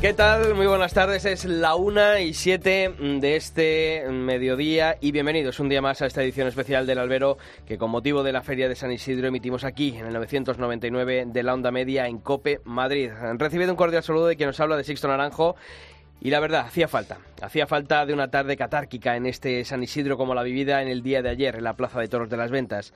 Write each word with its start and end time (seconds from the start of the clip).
¿Qué 0.00 0.14
tal? 0.14 0.54
Muy 0.54 0.68
buenas 0.68 0.94
tardes. 0.94 1.24
Es 1.24 1.44
la 1.44 1.74
una 1.74 2.20
y 2.20 2.32
siete 2.32 2.94
de 3.00 3.34
este 3.34 4.04
mediodía 4.08 4.96
y 5.00 5.10
bienvenidos 5.10 5.58
un 5.58 5.68
día 5.68 5.82
más 5.82 6.00
a 6.00 6.06
esta 6.06 6.22
edición 6.22 6.46
especial 6.46 6.86
del 6.86 7.00
Albero 7.00 7.36
que 7.66 7.78
con 7.78 7.90
motivo 7.90 8.22
de 8.22 8.30
la 8.30 8.42
Feria 8.42 8.68
de 8.68 8.76
San 8.76 8.92
Isidro 8.92 9.26
emitimos 9.26 9.64
aquí 9.64 9.96
en 9.96 10.06
el 10.06 10.12
999 10.12 11.24
de 11.26 11.42
la 11.42 11.52
Onda 11.52 11.72
Media 11.72 12.06
en 12.06 12.18
Cope 12.18 12.60
Madrid. 12.62 13.10
Han 13.10 13.40
recibido 13.40 13.72
un 13.72 13.76
cordial 13.76 14.04
saludo 14.04 14.28
de 14.28 14.36
quien 14.36 14.46
nos 14.46 14.60
habla 14.60 14.76
de 14.76 14.84
Sixto 14.84 15.08
Naranjo 15.08 15.56
y 16.20 16.30
la 16.30 16.38
verdad, 16.38 16.66
hacía 16.66 16.86
falta. 16.86 17.18
Hacía 17.42 17.66
falta 17.66 18.06
de 18.06 18.12
una 18.12 18.30
tarde 18.30 18.56
catárquica 18.56 19.16
en 19.16 19.26
este 19.26 19.64
San 19.64 19.82
Isidro 19.82 20.16
como 20.16 20.32
la 20.32 20.44
vivida 20.44 20.80
en 20.80 20.86
el 20.86 21.02
día 21.02 21.22
de 21.22 21.30
ayer 21.30 21.56
en 21.56 21.64
la 21.64 21.74
Plaza 21.74 21.98
de 21.98 22.06
Toros 22.06 22.28
de 22.28 22.36
las 22.36 22.52
Ventas. 22.52 22.92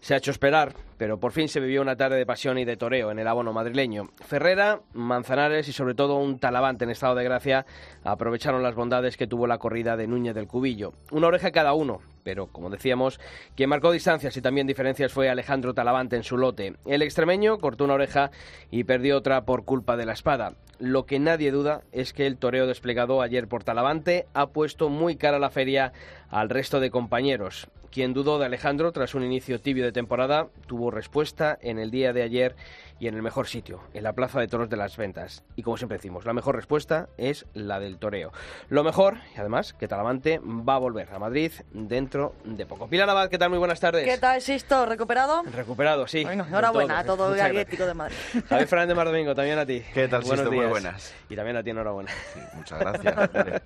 Se 0.00 0.14
ha 0.14 0.16
hecho 0.16 0.30
esperar, 0.30 0.74
pero 0.96 1.20
por 1.20 1.32
fin 1.32 1.48
se 1.48 1.60
vivió 1.60 1.82
una 1.82 1.96
tarde 1.96 2.16
de 2.16 2.24
pasión 2.24 2.56
y 2.56 2.64
de 2.64 2.78
toreo 2.78 3.10
en 3.10 3.18
el 3.18 3.28
abono 3.28 3.52
madrileño. 3.52 4.08
Ferrera, 4.26 4.80
Manzanares 4.94 5.68
y 5.68 5.72
sobre 5.72 5.94
todo 5.94 6.16
un 6.16 6.38
Talavante 6.38 6.84
en 6.84 6.90
estado 6.90 7.14
de 7.14 7.24
gracia 7.24 7.66
aprovecharon 8.02 8.62
las 8.62 8.74
bondades 8.74 9.18
que 9.18 9.26
tuvo 9.26 9.46
la 9.46 9.58
corrida 9.58 9.98
de 9.98 10.06
Núñez 10.06 10.34
del 10.34 10.46
Cubillo. 10.46 10.94
Una 11.10 11.26
oreja 11.26 11.50
cada 11.50 11.74
uno, 11.74 12.00
pero 12.22 12.46
como 12.46 12.70
decíamos, 12.70 13.20
quien 13.54 13.68
marcó 13.68 13.92
distancias 13.92 14.34
y 14.36 14.40
también 14.40 14.66
diferencias 14.66 15.12
fue 15.12 15.28
Alejandro 15.28 15.74
Talavante 15.74 16.16
en 16.16 16.24
su 16.24 16.38
lote. 16.38 16.76
El 16.86 17.02
extremeño 17.02 17.58
cortó 17.58 17.84
una 17.84 17.94
oreja 17.94 18.30
y 18.70 18.84
perdió 18.84 19.18
otra 19.18 19.44
por 19.44 19.66
culpa 19.66 19.98
de 19.98 20.06
la 20.06 20.14
espada. 20.14 20.54
Lo 20.78 21.04
que 21.04 21.18
nadie 21.18 21.50
duda 21.50 21.82
es 21.92 22.14
que 22.14 22.26
el 22.26 22.38
toreo 22.38 22.66
desplegado 22.66 23.20
ayer 23.20 23.48
por 23.48 23.64
Talavante 23.64 24.26
ha 24.32 24.46
puesto 24.46 24.88
muy 24.88 25.16
cara 25.16 25.38
la 25.38 25.50
feria 25.50 25.92
al 26.30 26.48
resto 26.48 26.80
de 26.80 26.90
compañeros. 26.90 27.68
Quien 27.90 28.14
dudó 28.14 28.38
de 28.38 28.46
Alejandro 28.46 28.92
tras 28.92 29.14
un 29.14 29.24
inicio 29.24 29.60
tibio 29.60 29.84
de 29.84 29.90
temporada 29.92 30.46
tuvo 30.68 30.90
respuesta 30.92 31.58
en 31.60 31.78
el 31.80 31.90
día 31.90 32.12
de 32.12 32.22
ayer 32.22 32.54
y 33.00 33.08
en 33.08 33.14
el 33.14 33.22
mejor 33.22 33.48
sitio, 33.48 33.80
en 33.94 34.02
la 34.04 34.12
Plaza 34.12 34.38
de 34.38 34.46
Toros 34.46 34.68
de 34.68 34.76
las 34.76 34.96
Ventas. 34.96 35.42
Y 35.56 35.62
como 35.62 35.76
siempre 35.78 35.96
decimos, 35.96 36.26
la 36.26 36.34
mejor 36.34 36.54
respuesta 36.54 37.08
es 37.16 37.46
la 37.54 37.80
del 37.80 37.96
toreo. 37.98 38.30
Lo 38.68 38.84
mejor, 38.84 39.16
y 39.34 39.40
además, 39.40 39.72
que 39.72 39.88
Talavante 39.88 40.38
va 40.38 40.74
a 40.74 40.78
volver 40.78 41.08
a 41.10 41.18
Madrid 41.18 41.50
dentro 41.72 42.34
de 42.44 42.66
poco. 42.66 42.88
Pilar 42.88 43.08
Abad, 43.08 43.30
¿qué 43.30 43.38
tal? 43.38 43.48
Muy 43.48 43.58
buenas 43.58 43.80
tardes. 43.80 44.04
¿Qué 44.04 44.18
tal, 44.18 44.42
Sisto? 44.42 44.84
¿Recuperado? 44.84 45.42
Recuperado, 45.44 46.06
sí. 46.06 46.24
Bueno, 46.24 46.44
enhorabuena 46.46 46.98
a 46.98 47.04
todo 47.04 47.34
el 47.34 47.40
Atlético 47.40 47.86
de 47.86 47.94
Madrid. 47.94 48.16
Javier 48.50 48.68
Fernández 48.68 48.96
Mar 48.96 49.06
Domingo, 49.06 49.34
también 49.34 49.58
a 49.58 49.64
ti. 49.64 49.82
¿Qué 49.94 50.06
tal, 50.06 50.20
Buenos 50.20 50.40
Sisto? 50.40 50.50
días. 50.50 50.62
Muy 50.64 50.70
buenas. 50.70 51.14
Y 51.30 51.36
también 51.36 51.56
a 51.56 51.62
ti, 51.62 51.70
enhorabuena. 51.70 52.10
Sí, 52.34 52.40
muchas 52.54 52.78
gracias. 52.78 53.62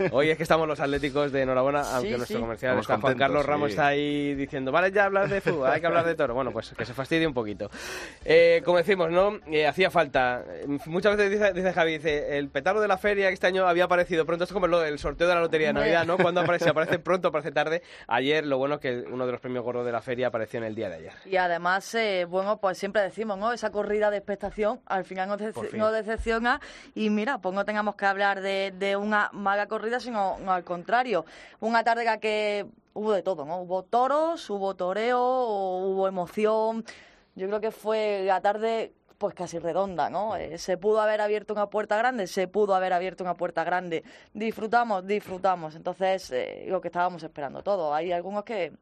Hoy 0.12 0.30
es 0.30 0.36
que 0.36 0.44
estamos 0.44 0.68
los 0.68 0.78
atléticos 0.78 1.32
de 1.32 1.42
enhorabuena, 1.42 1.80
aunque 1.80 2.10
Sí, 2.12 2.16
nuestro 2.16 2.36
sí. 2.38 2.40
comercial 2.40 2.78
está 2.78 2.98
Juan 3.00 3.18
Carlos 3.18 3.44
Ramos 3.44 3.57
sí. 3.66 3.72
está 3.72 3.86
ahí 3.88 4.34
diciendo, 4.34 4.70
vale 4.72 4.92
ya 4.92 5.04
hablar 5.06 5.28
de 5.28 5.40
fútbol, 5.40 5.68
hay 5.70 5.80
que 5.80 5.86
hablar 5.86 6.04
de 6.06 6.14
toro. 6.14 6.34
Bueno, 6.34 6.50
pues 6.52 6.70
que 6.76 6.84
se 6.84 6.94
fastidie 6.94 7.26
un 7.26 7.34
poquito. 7.34 7.70
Eh, 8.24 8.62
como 8.64 8.78
decimos, 8.78 9.10
¿no? 9.10 9.38
Eh, 9.50 9.66
hacía 9.66 9.90
falta. 9.90 10.44
Muchas 10.86 11.16
veces 11.16 11.30
dice, 11.32 11.52
dice 11.52 11.72
Javi, 11.72 11.92
dice, 11.98 12.38
el 12.38 12.48
petardo 12.48 12.80
de 12.80 12.88
la 12.88 12.98
feria 12.98 13.28
que 13.28 13.34
este 13.34 13.46
año 13.46 13.66
había 13.66 13.84
aparecido 13.84 14.24
pronto, 14.26 14.44
es 14.44 14.52
como 14.52 14.66
lo- 14.66 14.84
el 14.84 14.98
sorteo 14.98 15.26
de 15.28 15.34
la 15.34 15.40
lotería 15.40 15.68
de. 15.68 15.72
Navidad, 15.74 16.04
¿no? 16.06 16.16
Cuando 16.18 16.40
aparece, 16.40 16.68
aparece 16.70 16.98
pronto, 16.98 17.28
aparece 17.28 17.52
tarde. 17.52 17.82
Ayer, 18.06 18.44
lo 18.46 18.58
bueno 18.58 18.76
es 18.76 18.80
que 18.80 19.04
uno 19.10 19.26
de 19.26 19.32
los 19.32 19.40
premios 19.40 19.64
gordos 19.64 19.84
de 19.86 19.92
la 19.92 20.00
feria 20.02 20.28
apareció 20.28 20.58
en 20.58 20.64
el 20.64 20.74
día 20.74 20.88
de 20.88 20.96
ayer. 20.96 21.12
Y 21.26 21.36
además, 21.36 21.94
eh, 21.94 22.26
bueno, 22.28 22.58
pues 22.58 22.78
siempre 22.78 23.02
decimos, 23.02 23.38
¿no? 23.38 23.52
Esa 23.52 23.70
corrida 23.70 24.10
de 24.10 24.18
expectación 24.18 24.80
al 24.86 25.04
final 25.04 25.28
nos, 25.28 25.40
dece- 25.40 25.68
fin. 25.70 25.78
nos 25.78 25.92
decepciona 25.92 26.60
y 26.94 27.10
mira, 27.10 27.38
pues 27.38 27.54
no 27.54 27.64
tengamos 27.64 27.94
que 27.96 28.06
hablar 28.06 28.40
de, 28.40 28.72
de 28.78 28.96
una 28.96 29.30
mala 29.32 29.66
corrida, 29.66 30.00
sino 30.00 30.36
no, 30.44 30.52
al 30.52 30.64
contrario. 30.64 31.24
Una 31.60 31.84
tarde 31.84 32.04
que 32.20 32.66
hubo 32.98 33.12
de 33.12 33.22
todo, 33.22 33.44
¿no? 33.44 33.60
Hubo 33.62 33.84
toros, 33.84 34.50
hubo 34.50 34.74
toreo, 34.74 35.20
hubo 35.20 36.08
emoción. 36.08 36.84
Yo 37.34 37.46
creo 37.46 37.60
que 37.60 37.70
fue 37.70 38.22
la 38.24 38.40
tarde 38.40 38.92
pues 39.18 39.34
casi 39.34 39.58
redonda, 39.58 40.10
¿no? 40.10 40.36
Eh, 40.36 40.58
se 40.58 40.76
pudo 40.76 41.00
haber 41.00 41.20
abierto 41.20 41.52
una 41.52 41.70
puerta 41.70 41.96
grande, 41.96 42.26
se 42.26 42.46
pudo 42.48 42.74
haber 42.74 42.92
abierto 42.92 43.24
una 43.24 43.34
puerta 43.34 43.64
grande. 43.64 44.04
Disfrutamos, 44.32 45.06
disfrutamos. 45.06 45.74
Entonces, 45.74 46.30
eh, 46.30 46.66
lo 46.68 46.80
que 46.80 46.88
estábamos 46.88 47.22
esperando 47.22 47.62
todo. 47.62 47.94
Hay 47.94 48.12
algunos 48.12 48.44
que, 48.44 48.72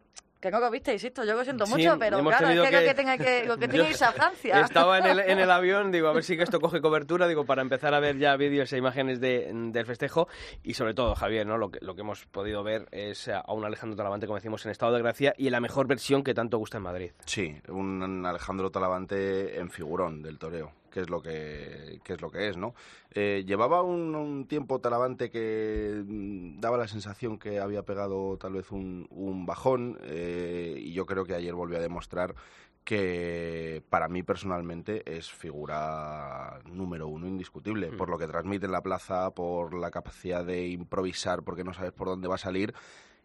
que 0.46 0.50
no 0.50 0.60
lo 0.60 0.70
viste, 0.70 0.92
insisto, 0.92 1.24
yo 1.24 1.34
lo 1.34 1.44
siento 1.44 1.66
Sí, 1.66 1.72
mucho, 1.74 1.98
pero 1.98 2.22
claro, 2.22 2.48
es 2.48 2.50
que, 2.52 2.56
lo 2.56 2.64
que- 2.64 2.84
que 2.86 2.94
tenga 2.94 3.18
que, 3.18 3.44
lo 3.44 3.56
que 3.56 3.68
tiene 3.68 3.78
Yo 3.78 3.84
que 3.84 3.90
irse 3.90 4.04
a 4.04 4.12
Francia. 4.12 4.60
Estaba 4.62 4.98
en 4.98 5.06
el, 5.06 5.18
en 5.20 5.38
el 5.38 5.50
avión, 5.50 5.90
digo, 5.92 6.08
a 6.08 6.12
ver 6.12 6.24
si 6.24 6.36
que 6.36 6.42
esto 6.42 6.60
coge 6.60 6.80
cobertura, 6.80 7.26
digo, 7.28 7.44
para 7.44 7.62
empezar 7.62 7.94
a 7.94 8.00
ver 8.00 8.18
ya 8.18 8.36
vídeos 8.36 8.72
e 8.72 8.78
imágenes 8.78 9.20
de, 9.20 9.50
del 9.52 9.86
festejo. 9.86 10.28
Y 10.62 10.74
sobre 10.74 10.94
todo, 10.94 11.14
Javier, 11.14 11.46
¿no? 11.46 11.58
Lo 11.58 11.70
que, 11.70 11.78
lo 11.82 11.94
que 11.94 12.00
hemos 12.02 12.24
podido 12.26 12.62
ver 12.62 12.86
es 12.90 13.28
a 13.28 13.44
un 13.52 13.64
Alejandro 13.64 13.96
Talavante, 13.96 14.26
como 14.26 14.36
decimos, 14.36 14.64
en 14.66 14.72
estado 14.72 14.92
de 14.94 15.02
gracia 15.02 15.34
y 15.36 15.46
en 15.46 15.52
la 15.52 15.60
mejor 15.60 15.86
versión 15.86 16.22
que 16.24 16.34
tanto 16.34 16.58
gusta 16.58 16.76
en 16.78 16.82
Madrid. 16.84 17.10
Sí, 17.24 17.56
un 17.68 18.24
Alejandro 18.26 18.70
Talavante 18.70 19.58
en 19.58 19.70
figurón 19.70 20.22
del 20.22 20.38
toreo, 20.38 20.72
que 20.96 21.02
es 21.02 21.10
lo 21.10 21.20
que, 21.20 22.00
que 22.04 22.14
es, 22.14 22.22
lo 22.22 22.30
que 22.30 22.48
es, 22.48 22.56
¿no? 22.56 22.74
Eh, 23.10 23.44
llevaba 23.46 23.82
un, 23.82 24.14
un 24.14 24.46
tiempo 24.48 24.80
Talavante 24.80 25.28
que 25.28 26.02
mm, 26.06 26.58
daba 26.58 26.78
la 26.78 26.88
sensación 26.88 27.38
que 27.38 27.60
había 27.60 27.82
pegado 27.82 28.38
tal 28.38 28.54
vez 28.54 28.72
un, 28.72 29.06
un 29.10 29.44
bajón 29.44 29.98
eh, 30.04 30.74
y 30.78 30.94
yo 30.94 31.04
creo 31.04 31.26
que 31.26 31.34
ayer 31.34 31.52
volvió 31.52 31.76
a 31.76 31.82
demostrar 31.82 32.34
que 32.82 33.82
para 33.90 34.08
mí 34.08 34.22
personalmente 34.22 35.02
es 35.04 35.30
figura 35.30 36.60
número 36.64 37.08
uno 37.08 37.26
indiscutible, 37.26 37.88
por 37.88 38.08
lo 38.08 38.16
que 38.16 38.26
transmite 38.26 38.64
en 38.64 38.72
la 38.72 38.80
plaza, 38.80 39.32
por 39.32 39.74
la 39.74 39.90
capacidad 39.90 40.46
de 40.46 40.68
improvisar 40.68 41.42
porque 41.42 41.62
no 41.62 41.74
sabes 41.74 41.92
por 41.92 42.06
dónde 42.08 42.26
va 42.26 42.36
a 42.36 42.38
salir 42.38 42.72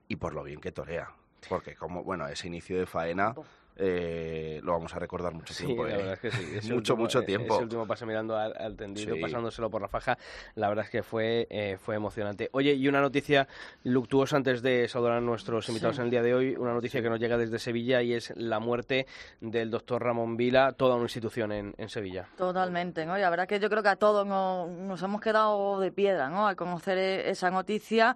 y 0.09 0.17
por 0.17 0.33
lo 0.33 0.43
bien 0.43 0.59
que 0.59 0.73
torea. 0.73 1.11
Porque 1.47 1.77
como, 1.77 2.03
bueno, 2.03 2.27
ese 2.27 2.47
inicio 2.47 2.77
de 2.77 2.85
faena 2.85 3.33
eh, 3.77 4.59
lo 4.63 4.73
vamos 4.73 4.93
a 4.95 4.99
recordar 4.99 5.33
mucho 5.33 5.53
Sí, 5.53 5.65
tiempo. 5.65 5.85
la 5.85 5.93
¿eh? 5.93 5.97
verdad 5.97 6.13
es 6.13 6.19
que 6.19 6.31
sí. 6.31 6.43
Ese 6.57 6.73
mucho, 6.73 6.93
último- 6.93 6.97
mucho 6.97 7.19
eh, 7.21 7.25
tiempo. 7.25 7.53
Ese 7.55 7.63
último 7.63 7.87
pase 7.87 8.05
mirando 8.05 8.35
al, 8.37 8.53
al 8.57 8.75
tendido, 8.75 9.15
Sí. 9.15 9.21
pasándoselo 9.21 9.69
por 9.69 9.81
la 9.81 9.87
faja, 9.87 10.17
la 10.55 10.69
verdad 10.69 10.85
es 10.85 10.91
que 10.91 11.03
fue, 11.03 11.47
eh, 11.49 11.77
fue 11.79 11.95
emocionante. 11.95 12.49
Oye, 12.53 12.73
y 12.73 12.87
una 12.87 13.01
noticia 13.01 13.47
luctuosa 13.83 14.37
antes 14.37 14.61
de 14.61 14.87
saludar 14.87 15.13
a 15.13 15.21
nuestros 15.21 15.67
invitados 15.69 15.97
en 15.99 16.05
el 16.05 16.11
día 16.11 16.21
de 16.21 16.33
hoy, 16.33 16.55
una 16.55 16.73
noticia 16.73 17.01
que 17.01 17.09
nos 17.09 17.19
llega 17.19 17.37
desde 17.37 17.59
Sevilla 17.59 18.01
y 18.01 18.13
es 18.13 18.33
la 18.35 18.59
muerte 18.59 19.07
del 19.39 19.71
doctor 19.71 20.03
Ramón 20.03 20.37
Vila, 20.37 20.73
toda 20.73 20.95
una 20.95 21.05
institución 21.05 21.51
en, 21.51 21.73
en 21.77 21.89
Sevilla. 21.89 22.27
Totalmente, 22.37 23.05
¿no? 23.05 23.17
Y 23.17 23.21
la 23.21 23.29
verdad 23.29 23.47
que 23.47 23.59
yo 23.59 23.69
creo 23.69 23.81
que 23.83 23.89
a 23.89 23.95
todos 23.95 24.25
nos, 24.27 24.69
nos 24.69 25.01
hemos 25.01 25.21
quedado 25.21 25.79
de 25.79 25.91
piedra, 25.91 26.29
¿no? 26.29 26.47
Al 26.47 26.55
conocer 26.55 26.97
e- 26.97 27.29
esa 27.29 27.49
noticia. 27.49 28.15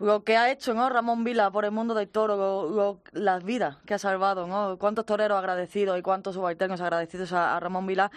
Lo 0.00 0.24
que 0.24 0.36
ha 0.38 0.50
hecho, 0.50 0.72
¿no? 0.72 0.88
Ramón 0.88 1.24
Vila 1.24 1.50
por 1.50 1.66
el 1.66 1.72
mundo 1.72 1.94
del 1.94 2.08
toro, 2.08 2.34
lo- 2.36 2.70
lo- 2.70 3.00
las 3.12 3.44
vidas 3.44 3.76
que 3.84 3.92
ha 3.94 3.98
salvado, 3.98 4.46
¿no? 4.46 4.78
Cuántos 4.78 5.04
toreros 5.04 5.38
agradecidos 5.38 5.98
y 5.98 6.02
cuántos 6.02 6.34
subalternos 6.36 6.80
agradecidos 6.80 7.34
a, 7.34 7.54
a 7.54 7.60
Ramón 7.60 7.86
Vila. 7.86 8.10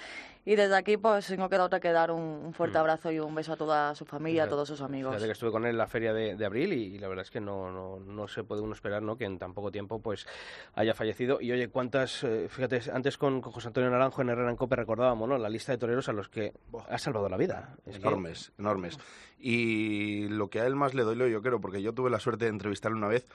Y 0.46 0.56
desde 0.56 0.76
aquí, 0.76 0.98
pues, 0.98 1.38
no 1.38 1.48
queda 1.50 1.64
otra 1.64 1.80
que 1.80 1.92
dar 1.94 2.12
un, 2.12 2.22
un 2.22 2.54
fuerte 2.54 2.78
abrazo 2.78 3.10
y 3.12 3.20
un 3.20 3.34
beso 3.34 3.54
a 3.54 3.56
toda 3.56 3.96
su 3.96 4.04
familia, 4.06 4.44
a 4.44 4.50
todos 4.50 4.68
sus 4.68 4.82
amigos. 4.82 5.12
Fíjate 5.14 5.28
que 5.28 5.32
estuve 5.32 5.52
con 5.52 5.64
él 5.64 5.72
en 5.72 5.78
la 5.78 5.88
feria 5.88 6.14
de, 6.14 6.36
de 6.36 6.46
abril 6.46 6.74
y, 6.74 6.96
y 6.96 7.00
la 7.00 7.08
verdad 7.08 7.24
es 7.24 7.32
que 7.32 7.40
no, 7.40 7.72
no, 7.72 8.00
no 8.00 8.28
se 8.28 8.44
puede 8.44 8.62
uno 8.62 8.74
esperar 8.74 9.02
¿no? 9.02 9.16
que 9.16 9.24
en 9.24 9.40
tan 9.40 9.54
poco 9.54 9.72
tiempo 9.72 10.00
pues 10.02 10.28
haya 10.76 10.94
fallecido. 10.94 11.40
Y 11.40 11.52
oye, 11.54 11.70
cuántas, 11.70 12.26
eh, 12.26 12.48
fíjate, 12.50 12.82
antes 12.92 13.18
con, 13.18 13.40
con 13.40 13.54
José 13.54 13.70
Antonio 13.70 13.90
Naranjo 13.90 14.22
en 14.22 14.30
Herrera 14.30 14.50
en 14.50 14.58
Cope 14.58 14.76
recordábamos 14.76 15.30
¿no? 15.30 15.38
la 15.38 15.48
lista 15.50 15.72
de 15.72 15.78
toreros 15.78 16.10
a 16.10 16.14
los 16.14 16.28
que 16.28 16.52
ha 16.90 16.98
salvado 16.98 17.30
la 17.30 17.38
vida. 17.38 17.78
Es 17.86 17.98
que- 18.00 18.06
enormes, 18.06 18.52
enormes. 18.60 19.00
Y 19.40 20.28
lo 20.28 20.50
que 20.50 20.60
a 20.60 20.66
él 20.68 20.76
más 20.76 20.94
le 20.94 21.04
doy, 21.04 21.16
lo 21.16 21.28
yo 21.28 21.42
creo, 21.42 21.62
porque 21.62 21.82
yo 21.82 21.94
tuve 21.94 22.10
la 22.10 22.20
suerte 22.20 22.46
de 22.46 22.52
entrevistarle 22.52 22.98
una 22.98 23.08
vez, 23.08 23.26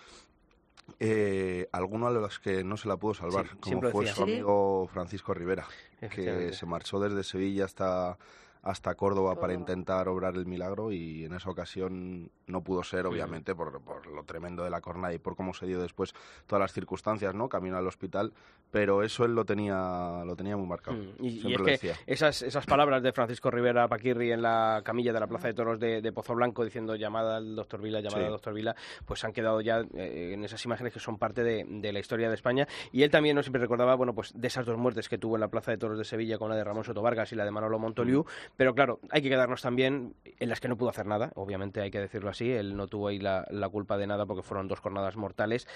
eh, 1.01 1.69
alguno 1.73 2.07
a 2.07 2.11
los 2.11 2.39
que 2.39 2.65
no 2.65 2.77
se 2.77 2.89
la 2.89 2.97
pudo 2.97 3.15
salvar, 3.15 3.47
Sí, 3.63 3.73
como 3.73 3.91
fue 3.91 4.05
decía. 4.05 4.15
su 4.17 4.23
amigo 4.25 4.89
Francisco 4.93 5.35
Rivera, 5.35 5.67
que 6.01 6.53
se 6.53 6.67
marchó 6.67 6.99
desde 7.01 7.23
Sevilla 7.25 7.65
hasta 7.65 8.19
hasta 8.69 8.95
Córdoba 8.95 9.37
para 9.41 9.55
intentar 9.55 10.09
obrar 10.09 10.35
el 10.35 10.47
milagro 10.47 10.93
y 10.93 11.25
en 11.25 11.33
esa 11.33 11.51
ocasión 11.51 12.31
no 12.47 12.63
pudo 12.63 12.83
ser, 12.83 13.07
obviamente, 13.07 13.55
por, 13.55 13.81
por, 13.81 14.07
lo 14.07 14.25
tremendo 14.25 14.63
de 14.63 14.71
la 14.71 14.81
cornada 14.81 15.15
y 15.15 15.19
por 15.19 15.37
cómo 15.37 15.55
se 15.55 15.67
dio 15.67 15.81
después 15.81 16.15
todas 16.47 16.61
las 16.61 16.73
circunstancias, 16.73 17.35
¿no? 17.35 17.49
Camino 17.49 17.77
al 17.77 17.87
hospital, 17.87 18.33
pero 18.71 19.03
eso 19.03 19.25
él 19.25 19.35
lo 19.35 19.45
tenía, 19.45 20.23
lo 20.25 20.37
tenía 20.37 20.57
muy 20.57 20.67
marcado. 20.67 20.99
Mm, 20.99 21.25
y, 21.25 21.55
es 21.55 21.81
que 21.81 21.95
esas, 22.07 22.43
esas 22.43 22.67
palabras 22.67 23.03
de 23.03 23.13
Francisco 23.13 23.51
Rivera 23.51 23.89
Paquirri 23.89 24.33
en 24.33 24.43
la 24.43 24.83
camilla 24.85 25.13
de 25.13 25.21
la 25.21 25.27
Plaza 25.27 25.49
de 25.49 25.55
Toros 25.55 25.81
de, 25.81 26.13
Pozo 26.13 26.35
Blanco 26.35 26.65
diciendo 26.65 26.95
llamada 26.97 27.37
al 27.37 27.55
doctor 27.55 27.81
Vila, 27.81 28.01
llamada 28.01 28.27
al 28.27 28.33
doctor 28.33 28.53
Vila, 28.53 28.77
pues 29.07 29.25
han 29.25 29.33
quedado 29.33 29.61
ya 29.61 29.81
eh, 29.95 30.33
en 30.35 30.45
esas 30.45 30.65
imágenes 30.65 30.93
que 30.93 31.01
son 31.01 31.17
parte 31.19 31.43
de, 31.43 31.65
de, 31.67 31.93
la 31.93 32.01
historia 32.01 32.29
de 32.29 32.35
España. 32.35 32.67
Y 32.93 33.03
él 33.03 33.11
también 33.11 33.37
nos 33.37 33.47
siempre 33.47 33.61
recordaba, 33.61 33.95
bueno, 33.95 34.15
pues 34.15 34.33
de 34.35 34.47
esas 34.47 34.67
dos 34.67 34.77
muertes 34.77 35.09
que 35.09 35.17
tuvo 35.17 35.37
en 35.37 35.41
la 35.41 35.49
Plaza 35.49 35.71
de 35.71 35.79
Toros 35.79 35.99
de 35.99 36.05
Sevilla 36.05 36.39
con 36.39 36.51
la 36.51 36.57
de 36.57 36.65
Ramón 36.65 36.85
Soto 36.85 37.03
Vargas 37.03 37.33
y 37.33 37.37
la 37.37 37.45
de 37.45 37.51
Manolo 37.51 37.79
Montoliu, 37.79 38.23
mm. 38.23 38.57
Pero 38.59 38.75
claro, 38.75 38.99
hay 39.11 39.23
que 39.23 39.29
quedarnos 39.29 39.63
también 39.63 40.17
en 40.25 40.49
las 40.49 40.59
que 40.59 40.67
no 40.67 40.77
pudo 40.77 40.91
hacer 40.91 41.07
nada, 41.07 41.31
obviamente 41.37 41.81
hay 41.81 41.93
que 41.93 42.01
decirlo 42.01 42.29
así, 42.29 42.51
él 42.51 42.77
no 42.77 42.89
tuvo 42.89 43.07
ahí 43.07 43.21
la, 43.21 43.47
la 43.51 43.69
culpa 43.69 43.97
de 43.97 44.09
nada 44.09 44.27
porque 44.27 44.43
fueron 44.43 44.67
dos 44.67 44.81
jornadas 44.81 45.17
mortales. 45.17 45.69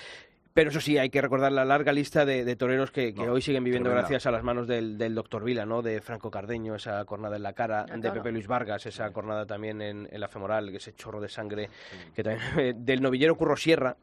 Pero 0.53 0.71
eso 0.71 0.81
sí, 0.81 0.99
hay 0.99 1.09
que 1.09 1.23
recordar 1.23 1.53
la 1.53 1.65
larga 1.65 1.93
lista 1.93 2.27
de, 2.27 2.57
toreros 2.57 2.91
que, 2.91 3.15
hoy 3.17 3.41
siguen 3.41 3.63
viviendo 3.63 3.89
gracias 3.89 4.27
a 4.27 4.33
las 4.33 4.43
manos 4.43 4.67
del, 4.67 5.15
doctor 5.15 5.45
Vila, 5.45 5.65
¿no? 5.65 5.81
De 5.81 6.01
Franco 6.01 6.29
Cardeño, 6.29 6.75
esa 6.75 7.05
cornada 7.05 7.37
en 7.37 7.45
la 7.45 7.53
cara, 7.53 7.87
de 7.87 8.11
Pepe 8.11 8.33
Luis 8.33 8.49
Vargas, 8.49 8.85
esa 8.85 9.13
cornada 9.13 9.47
también 9.47 9.81
en, 9.81 10.09
la 10.13 10.27
femoral, 10.27 10.69
ese 10.75 10.93
chorro 10.93 11.21
de 11.21 11.29
sangre, 11.29 11.71
que 12.15 12.25
también, 12.25 12.85
del 12.85 13.01
novillero 13.01 13.37
Curro 13.37 13.57
Sierra, 13.57 13.97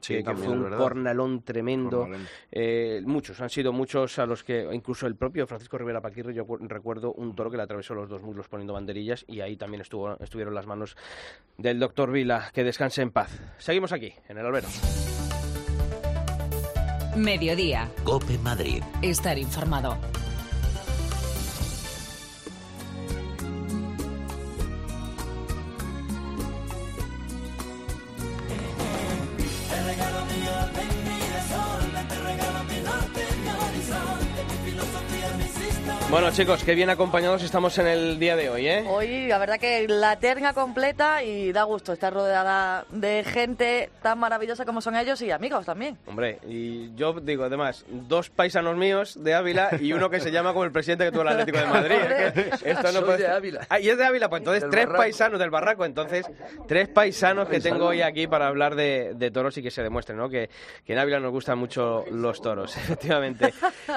que, 0.00 0.22
fue 0.24 0.48
un 0.48 0.70
cornalón 0.76 1.42
tremendo. 1.42 2.08
Eh, 2.50 3.02
muchos, 3.04 3.40
han 3.40 3.50
sido 3.50 3.72
muchos 3.72 4.18
a 4.18 4.26
los 4.26 4.44
que, 4.44 4.68
incluso 4.72 5.06
el 5.06 5.16
propio 5.16 5.46
Francisco 5.46 5.78
Rivera 5.78 6.00
Paquirre, 6.00 6.34
yo 6.34 6.46
recuerdo 6.60 7.12
un 7.12 7.34
toro 7.34 7.50
que 7.50 7.56
le 7.56 7.62
atravesó 7.62 7.94
los 7.94 8.08
dos 8.08 8.22
muslos 8.22 8.48
poniendo 8.48 8.72
banderillas 8.72 9.24
y 9.28 9.40
ahí 9.40 9.56
también 9.56 9.80
estuvo, 9.80 10.18
estuvieron 10.20 10.54
las 10.54 10.66
manos 10.66 10.96
del 11.58 11.78
doctor 11.78 12.10
Vila. 12.10 12.50
Que 12.52 12.64
descanse 12.64 13.02
en 13.02 13.10
paz. 13.10 13.40
Seguimos 13.58 13.92
aquí, 13.92 14.12
en 14.28 14.38
el 14.38 14.46
albero. 14.46 14.68
Mediodía. 17.16 17.90
Cope 18.02 18.38
Madrid. 18.38 18.82
Estar 19.02 19.38
informado. 19.38 19.96
Bueno, 36.14 36.30
chicos, 36.30 36.62
qué 36.62 36.76
bien 36.76 36.90
acompañados 36.90 37.42
estamos 37.42 37.76
en 37.78 37.88
el 37.88 38.20
día 38.20 38.36
de 38.36 38.48
hoy, 38.48 38.68
¿eh? 38.68 38.84
Hoy, 38.86 39.26
la 39.26 39.36
verdad 39.36 39.58
que 39.58 39.88
la 39.88 40.16
terna 40.20 40.52
completa 40.52 41.24
y 41.24 41.50
da 41.50 41.64
gusto 41.64 41.92
estar 41.92 42.14
rodeada 42.14 42.86
de 42.90 43.24
gente 43.24 43.90
tan 44.00 44.20
maravillosa 44.20 44.64
como 44.64 44.80
son 44.80 44.94
ellos 44.94 45.20
y 45.22 45.32
amigos 45.32 45.66
también. 45.66 45.98
Hombre, 46.06 46.38
y 46.46 46.94
yo 46.94 47.14
digo, 47.14 47.42
además, 47.42 47.84
dos 47.88 48.30
paisanos 48.30 48.76
míos 48.76 49.24
de 49.24 49.34
Ávila 49.34 49.70
y 49.80 49.92
uno 49.92 50.08
que 50.08 50.20
se 50.20 50.30
llama 50.30 50.52
como 50.52 50.64
el 50.64 50.70
presidente 50.70 51.04
que 51.04 51.10
tuvo 51.10 51.22
el 51.22 51.28
Atlético 51.30 51.58
de 51.58 51.66
Madrid. 51.66 51.96
esto 52.64 52.92
no 52.92 53.06
Soy 53.06 53.18
de 53.18 53.26
Ávila. 53.26 53.66
Ah, 53.68 53.80
y 53.80 53.88
es 53.88 53.98
de 53.98 54.04
Ávila, 54.04 54.28
pues 54.30 54.38
entonces 54.38 54.70
tres 54.70 54.86
paisanos 54.86 55.40
del 55.40 55.50
Barraco, 55.50 55.84
entonces 55.84 56.30
tres 56.68 56.86
paisanos 56.90 57.48
que 57.48 57.58
tengo 57.58 57.86
hoy 57.86 58.02
aquí 58.02 58.28
para 58.28 58.46
hablar 58.46 58.76
de, 58.76 59.30
toros 59.34 59.58
y 59.58 59.64
que 59.64 59.72
se 59.72 59.82
demuestre, 59.82 60.14
¿no? 60.14 60.28
Que, 60.28 60.48
en 60.86 60.96
Ávila 60.96 61.18
nos 61.18 61.32
gustan 61.32 61.58
mucho 61.58 62.04
los 62.08 62.40
toros, 62.40 62.76
efectivamente. 62.76 63.52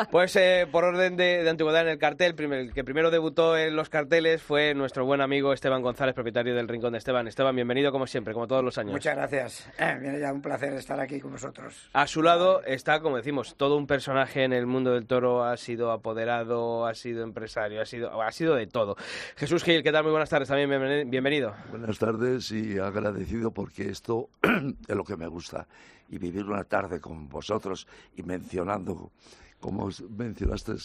Pues 0.09 0.35
eh, 0.35 0.65
por 0.71 0.83
orden 0.83 1.15
de, 1.15 1.43
de 1.43 1.49
antigüedad 1.51 1.83
en 1.83 1.89
el 1.89 2.06
cartel, 2.07 2.53
el 2.53 2.73
que 2.73 2.85
primero 2.85 3.11
debutó 3.11 3.57
en 3.57 3.75
los 3.75 3.89
carteles 3.89 4.41
fue 4.41 4.73
nuestro 4.73 5.05
buen 5.05 5.19
amigo 5.19 5.51
Esteban 5.51 5.81
González, 5.81 6.15
propietario 6.15 6.55
del 6.55 6.69
Rincón 6.69 6.93
de 6.93 6.99
Esteban. 6.99 7.27
Esteban, 7.27 7.53
bienvenido 7.53 7.91
como 7.91 8.07
siempre, 8.07 8.33
como 8.33 8.47
todos 8.47 8.63
los 8.63 8.77
años. 8.77 8.93
Muchas 8.93 9.13
gracias. 9.13 9.69
Eh, 9.77 10.17
ya 10.21 10.31
un 10.31 10.41
placer 10.41 10.73
estar 10.75 10.97
aquí 11.01 11.19
con 11.19 11.33
vosotros. 11.33 11.89
A 11.91 12.07
su 12.07 12.21
lado 12.21 12.63
está, 12.63 13.01
como 13.01 13.17
decimos, 13.17 13.55
todo 13.57 13.75
un 13.75 13.87
personaje 13.87 14.45
en 14.45 14.53
el 14.53 14.67
mundo 14.67 14.93
del 14.93 15.05
toro. 15.05 15.43
Ha 15.43 15.57
sido 15.57 15.91
apoderado, 15.91 16.85
ha 16.85 16.93
sido 16.93 17.25
empresario, 17.25 17.81
ha 17.81 17.85
sido, 17.85 18.21
ha 18.21 18.31
sido 18.31 18.55
de 18.55 18.67
todo. 18.67 18.95
Jesús 19.35 19.65
Gil, 19.65 19.83
¿qué 19.83 19.91
tal? 19.91 20.03
Muy 20.03 20.11
buenas 20.11 20.29
tardes 20.29 20.47
también. 20.47 21.09
Bienvenido. 21.09 21.55
Buenas 21.71 21.99
tardes 21.99 22.49
y 22.51 22.79
agradecido 22.79 23.51
porque 23.51 23.89
esto 23.89 24.29
es 24.87 24.95
lo 24.95 25.03
que 25.03 25.17
me 25.17 25.27
gusta. 25.27 25.67
Y 26.07 26.19
vivir 26.19 26.45
una 26.45 26.63
tarde 26.63 27.01
con 27.01 27.27
vosotros 27.27 27.85
y 28.15 28.23
mencionando, 28.23 29.11
como 29.59 29.89
mencionaste 30.09 30.75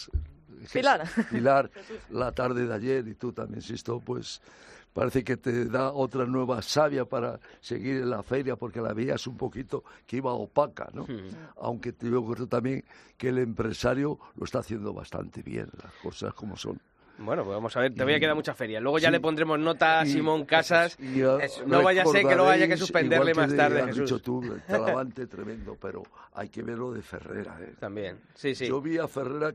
Pilar. 0.71 1.07
Pilar, 1.29 1.71
la 2.09 2.31
tarde 2.31 2.65
de 2.65 2.73
ayer 2.73 3.07
y 3.07 3.15
tú 3.15 3.31
también, 3.31 3.61
Sisto, 3.61 3.99
pues 3.99 4.41
parece 4.93 5.23
que 5.23 5.37
te 5.37 5.65
da 5.65 5.91
otra 5.91 6.25
nueva 6.25 6.61
savia 6.61 7.05
para 7.05 7.39
seguir 7.59 7.97
en 7.97 8.09
la 8.09 8.23
feria 8.23 8.55
porque 8.55 8.79
la 8.79 8.93
veías 8.93 9.25
un 9.27 9.35
poquito 9.35 9.83
que 10.05 10.17
iba 10.17 10.31
opaca, 10.33 10.89
¿no? 10.93 11.03
Hmm. 11.03 11.29
Aunque 11.57 11.91
te 11.93 12.07
digo 12.07 12.33
también 12.47 12.83
que 13.17 13.29
el 13.29 13.39
empresario 13.39 14.19
lo 14.35 14.45
está 14.45 14.59
haciendo 14.59 14.93
bastante 14.93 15.41
bien, 15.41 15.67
las 15.81 15.93
cosas 15.95 16.33
como 16.33 16.55
son. 16.55 16.79
Bueno, 17.17 17.43
pues 17.43 17.53
vamos 17.53 17.77
a 17.77 17.79
ver, 17.79 17.93
te 17.93 18.03
voy 18.03 18.13
a 18.13 18.19
quedar 18.19 18.35
mucha 18.35 18.53
feria. 18.53 18.79
Luego 18.79 18.97
ya 18.97 19.11
le 19.11 19.19
pondremos 19.19 19.59
nota 19.59 19.99
a 19.99 20.05
Simón 20.05 20.45
Casas. 20.45 20.97
no 20.99 21.83
vaya 21.83 22.03
a 22.03 22.05
ser 22.05 22.25
que 22.25 22.35
luego 22.35 22.49
haya 22.49 22.67
que 22.67 22.77
suspenderle 22.77 23.33
más 23.33 23.55
tarde, 23.55 23.83
Jesús. 23.85 24.09
dicho 24.09 24.19
tú, 24.19 24.41
el 24.41 24.61
talavante 24.67 25.27
tremendo, 25.27 25.77
pero 25.79 26.03
hay 26.33 26.49
que 26.49 26.63
verlo 26.63 26.91
de 26.91 27.01
Ferrera. 27.01 27.57
¿eh? 27.61 27.73
También, 27.79 28.19
sí, 28.33 28.55
sí. 28.55 28.67
Yo 28.67 28.81
vi 28.81 28.97
a 28.97 29.07
Ferrera 29.07 29.53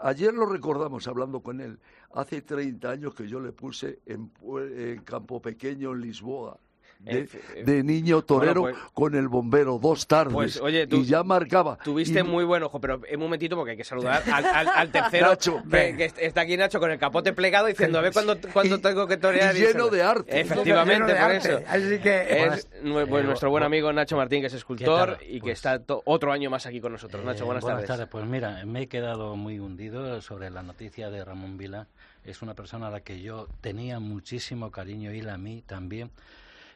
Ayer 0.00 0.32
lo 0.32 0.46
recordamos 0.46 1.06
hablando 1.06 1.40
con 1.40 1.60
él. 1.60 1.78
Hace 2.14 2.42
30 2.42 2.90
años 2.90 3.14
que 3.14 3.28
yo 3.28 3.40
le 3.40 3.52
puse 3.52 4.00
en, 4.06 4.32
en 4.76 5.02
Campo 5.02 5.40
Pequeño, 5.40 5.92
en 5.92 6.00
Lisboa 6.00 6.58
de, 7.04 7.82
niño 7.82 8.22
torero 8.22 8.62
pues 8.62 8.76
con 8.94 9.14
el 9.14 9.28
bombero 9.28 9.78
dos 9.78 10.06
tardes 10.06 10.32
pues, 10.32 10.60
oye, 10.60 10.86
y 10.88 11.04
ya 11.04 11.22
marcaba. 11.24 11.78
Tuviste 11.82 12.22
muy 12.22 12.44
buen 12.44 12.62
ojo, 12.62 12.80
pero 12.80 13.00
un 13.12 13.20
momentito 13.20 13.56
porque 13.56 13.72
hay 13.72 13.76
que 13.76 13.84
saludar 13.84 14.22
al, 14.30 14.90
tercero 14.90 15.36
que, 15.68 16.12
está 16.18 16.42
aquí 16.42 16.56
Nacho 16.56 16.78
con 16.78 16.90
el 16.90 16.98
capote 16.98 17.32
plegado 17.32 17.66
diciendo 17.66 17.98
a 17.98 18.02
ver 18.02 18.12
cuándo, 18.12 18.80
tengo 18.80 19.06
que 19.06 19.16
torear. 19.16 19.56
Y 19.56 19.60
lleno 19.60 19.88
de 19.88 20.02
arte. 20.02 20.40
Efectivamente, 20.40 21.14
por 21.14 21.30
eso. 21.32 21.60
Así 21.68 21.98
que 21.98 22.44
es 22.44 22.68
nuestro 22.82 23.50
buen 23.50 23.64
amigo 23.64 23.92
Nacho 23.92 24.16
Martín, 24.16 24.40
que 24.40 24.46
es 24.46 24.54
escultor 24.54 25.18
y 25.22 25.34
que 25.34 25.40
pues 25.40 25.58
está 25.58 25.80
otro 26.04 26.32
año 26.32 26.50
más 26.50 26.66
aquí 26.66 26.80
con 26.80 26.92
nosotros. 26.92 27.24
Nacho, 27.24 27.44
buenas, 27.44 27.64
buenas 27.64 27.84
tardes. 27.84 28.06
Pues 28.08 28.24
mira, 28.24 28.64
me 28.64 28.82
he 28.82 28.86
quedado 28.86 29.36
muy 29.36 29.58
hundido 29.58 30.20
sobre 30.20 30.50
la 30.50 30.62
noticia 30.62 31.10
de 31.10 31.24
Ramón 31.24 31.58
Vila. 31.58 31.88
Es 32.24 32.42
una 32.42 32.54
persona 32.54 32.86
a 32.86 32.90
la 32.90 33.00
que 33.00 33.20
yo 33.20 33.48
tenía 33.60 33.98
muchísimo 33.98 34.70
cariño 34.70 35.12
y 35.12 35.18
él 35.18 35.28
a 35.28 35.38
mí 35.38 35.62
también 35.66 36.10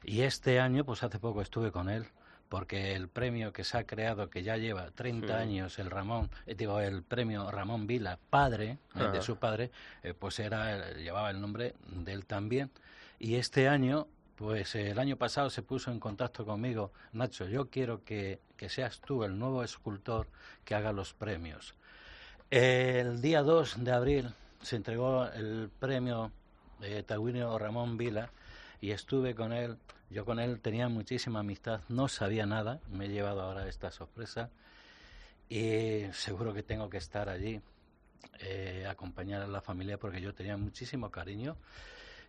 y 0.07 0.23
este 0.23 0.61
año, 0.61 0.85
pues 0.85 1.03
hace 1.03 1.19
poco 1.19 1.43
estuve 1.43 1.73
con 1.73 1.91
él, 1.91 2.07
porque 2.49 2.95
el 2.95 3.09
premio 3.09 3.53
que 3.53 3.65
se 3.65 3.77
ha 3.77 3.87
creado, 3.87 4.31
que 4.31 4.45
ya 4.45 4.57
lleva 4.57 4.93
30 4.93 5.37
años, 5.37 5.81
el 5.81 5.91
Ramón, 5.91 6.31
eh, 6.47 6.55
digo, 6.55 6.79
el 6.81 7.03
premio 7.03 7.51
Ramón 7.51 7.89
Vila, 7.89 8.17
padre, 8.31 8.79
eh, 8.95 9.09
de 9.13 9.21
su 9.21 9.37
padre, 9.37 9.73
eh, 10.05 10.15
pues 10.15 10.39
era, 10.39 10.93
llevaba 10.93 11.31
el 11.31 11.41
nombre 11.41 11.75
de 11.89 12.13
él 12.13 12.25
también. 12.25 12.71
Y 13.19 13.35
este 13.35 13.69
año, 13.69 14.07
pues 14.37 14.77
el 14.77 15.01
año 15.01 15.17
pasado 15.17 15.51
se 15.51 15.63
puso 15.63 15.91
en 15.91 15.99
contacto 15.99 16.47
conmigo, 16.47 16.93
Nacho, 17.13 17.49
yo 17.49 17.69
quiero 17.69 18.05
que, 18.05 18.39
que 18.57 18.69
seas 18.69 19.01
tú 19.01 19.25
el 19.25 19.37
nuevo 19.37 19.65
escultor 19.65 20.29
que 20.65 20.77
haga 20.77 20.93
los 20.93 21.15
premios. 21.15 21.75
El 22.49 23.21
día 23.21 23.43
2 23.43 23.83
de 23.83 23.91
abril 23.91 24.35
se 24.63 24.77
entregó 24.77 25.27
el 25.27 25.69
premio 25.81 26.31
de 26.79 27.03
Taguino 27.03 27.59
Ramón 27.59 27.97
Vila 27.97 28.31
y 28.81 28.93
estuve 28.93 29.35
con 29.35 29.53
él 29.53 29.79
yo 30.11 30.25
con 30.25 30.39
él 30.39 30.61
tenía 30.61 30.89
muchísima 30.89 31.41
amistad, 31.41 31.81
no 31.89 32.09
sabía 32.09 32.47
nada, 32.47 32.81
me 32.91 33.07
he 33.07 33.09
llevado 33.09 33.43
ahora 33.43 33.69
esta 33.69 33.91
sorpresa 33.91 34.51
y 35.49 36.05
seguro 36.13 36.55
que 36.55 36.63
tengo 36.63 36.89
que 36.89 36.99
estar 36.99 37.29
allí, 37.29 37.61
eh, 38.41 38.87
acompañar 38.89 39.43
a 39.43 39.47
la 39.47 39.61
familia 39.61 39.99
porque 39.99 40.21
yo 40.21 40.35
tenía 40.35 40.57
muchísimo 40.57 41.11
cariño 41.11 41.57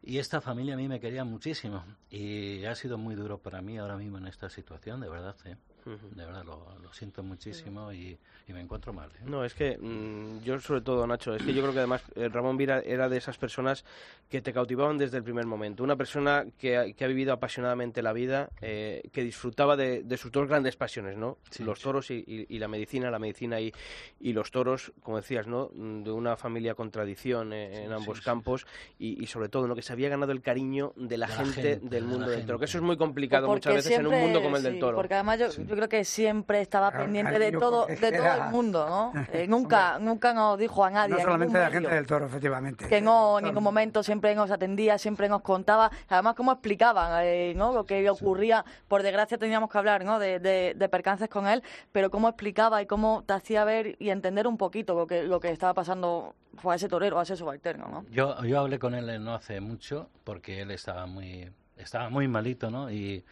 y 0.04 0.20
esta 0.20 0.42
familia 0.42 0.76
a 0.76 0.78
mí 0.78 0.88
me 0.88 1.00
quería 1.00 1.24
muchísimo 1.24 1.84
y 2.10 2.66
ha 2.66 2.76
sido 2.76 2.98
muy 2.98 3.16
duro 3.16 3.40
para 3.40 3.62
mí 3.62 3.78
ahora 3.78 3.98
mismo 3.98 4.18
en 4.18 4.28
esta 4.28 4.50
situación, 4.50 5.02
de 5.02 5.10
verdad. 5.10 5.36
¿eh? 5.46 5.58
De 5.88 6.26
verdad, 6.26 6.44
lo, 6.44 6.94
siento 6.94 7.24
muchísimo 7.24 7.92
y, 7.92 8.18
me 8.48 8.62
encuentro 8.62 8.94
mal. 8.94 9.10
¿eh? 9.10 9.24
No, 9.26 9.44
es 9.44 9.54
que 9.54 9.78
mm, 9.78 10.40
yo 10.42 10.60
sobre 10.60 10.82
todo, 10.82 11.06
Nacho, 11.06 11.36
es 11.36 11.44
que 11.44 11.54
yo 11.54 11.62
creo 11.62 11.74
que 11.74 11.80
además 11.80 12.02
eh, 12.16 12.30
Ramón 12.30 12.56
Vira 12.56 12.80
era 12.80 13.10
de 13.10 13.18
esas 13.18 13.38
personas 13.38 13.84
que 14.30 14.42
te 14.42 14.54
cautivaban 14.54 14.98
desde 14.98 15.18
el 15.18 15.24
primer 15.24 15.46
momento. 15.46 15.84
Una 15.84 15.98
persona 15.98 16.46
que 16.58 16.78
ha, 16.78 17.08
vivido 17.08 17.34
apasionadamente 17.34 18.02
la 18.02 18.14
vida, 18.14 18.50
eh, 18.62 19.04
que 19.12 19.22
disfrutaba 19.22 19.76
de, 19.76 20.18
sus 20.18 20.32
dos 20.32 20.48
grandes 20.48 20.76
pasiones, 20.76 21.18
¿no? 21.18 21.38
los 21.60 21.80
toros 21.82 22.10
y, 22.10 22.46
la 22.58 22.68
medicina, 22.68 23.12
la 23.12 23.20
medicina 23.20 23.60
y, 23.60 23.74
los 24.20 24.52
toros, 24.52 24.94
como 25.02 25.18
decías, 25.18 25.48
¿no? 25.48 25.70
De 25.74 26.12
una 26.12 26.36
familia 26.38 26.76
con 26.76 26.92
tradición 26.92 27.54
en 27.54 27.92
ambos 27.92 28.22
campos 28.22 28.66
y, 29.00 29.26
sobre 29.28 29.50
todo, 29.50 29.68
¿no? 29.68 29.76
Que 29.76 29.82
se 29.82 29.94
había 29.94 30.10
ganado 30.10 30.32
el 30.32 30.42
cariño 30.42 30.94
de 30.96 31.18
la, 31.18 31.28
gente, 31.28 31.80
del 31.82 32.06
mundo 32.06 32.30
del 32.30 32.46
toro. 32.46 32.60
Que 32.60 32.66
eso 32.66 32.78
es 32.78 32.84
muy 32.84 32.98
complicado 32.98 33.48
muchas 33.48 33.76
veces 33.76 34.00
en 34.00 34.08
un 34.08 34.20
mundo 34.20 34.42
como 34.42 34.58
el 34.58 34.64
del 34.64 34.80
toro. 34.80 34.96
Porque 34.96 35.14
además 35.14 35.40
yo 35.40 35.76
creo 35.78 35.88
que 35.90 36.04
siempre 36.04 36.60
estaba 36.62 36.90
Claro, 36.92 37.06
pendiente 37.06 37.40
de 37.40 37.52
todo, 37.54 37.86
de 37.86 38.12
todo 38.12 38.34
el 38.34 38.44
mundo, 38.52 38.86
¿no? 38.88 39.26
Eh, 39.32 39.48
nunca, 39.50 39.98
nunca 40.00 40.34
nos 40.34 40.58
dijo 40.60 40.84
a 40.84 40.90
nadie. 40.90 41.14
No 41.14 41.20
en 41.20 41.24
solamente 41.26 41.54
ningún 41.58 41.62
la 41.70 41.72
gente 41.72 41.96
del 41.96 42.06
toro, 42.06 42.26
efectivamente. 42.26 42.88
que 42.88 43.00
no, 43.02 43.40
en 43.40 43.46
ningún 43.46 43.64
momento 43.64 44.04
siempre 44.04 44.36
nos 44.36 44.52
atendía, 44.52 44.98
siempre 44.98 45.30
nos 45.30 45.42
contaba, 45.42 45.90
además 46.10 46.36
cómo 46.36 46.52
explicaban, 46.52 47.22
eh, 47.24 47.54
¿no? 47.56 47.72
Lo 47.74 47.86
que 47.86 48.10
ocurría, 48.10 48.66
por 48.88 49.04
desgracia 49.04 49.38
teníamos 49.38 49.70
que 49.72 49.78
hablar, 49.78 50.04
¿no? 50.04 50.20
De, 50.20 50.40
de- 50.40 50.74
de 50.76 50.90
percances 50.90 51.30
con 51.30 51.48
él, 51.48 51.64
pero 51.92 52.10
cómo 52.12 52.28
explicaba 52.28 52.82
y 52.82 52.86
cómo 52.86 53.24
te 53.26 53.34
hacía 53.34 53.64
ver 53.64 53.96
y 54.00 54.10
entender 54.10 54.48
un 54.48 54.58
poquito 54.58 54.94
lo 54.96 55.08
que, 55.08 55.24
lo 55.24 55.40
que 55.40 55.50
estaba 55.52 55.74
pasando 55.74 56.36
fue 56.58 56.74
a 56.74 56.76
ese 56.76 56.90
torero, 56.90 57.20
a 57.20 57.24
ese 57.24 57.36
subalterno, 57.36 57.88
¿no? 57.88 58.06
Yo, 58.10 58.44
yo 58.44 58.60
hablé 58.60 58.80
con 58.80 58.96
él 58.96 59.24
no 59.24 59.36
hace 59.36 59.62
mucho 59.62 60.10
porque 60.24 60.62
él 60.62 60.72
estaba 60.72 61.06
muy, 61.06 61.52
estaba 61.78 62.10
muy 62.10 62.28
malito, 62.28 62.72
¿no? 62.72 62.90
Y 62.90 63.24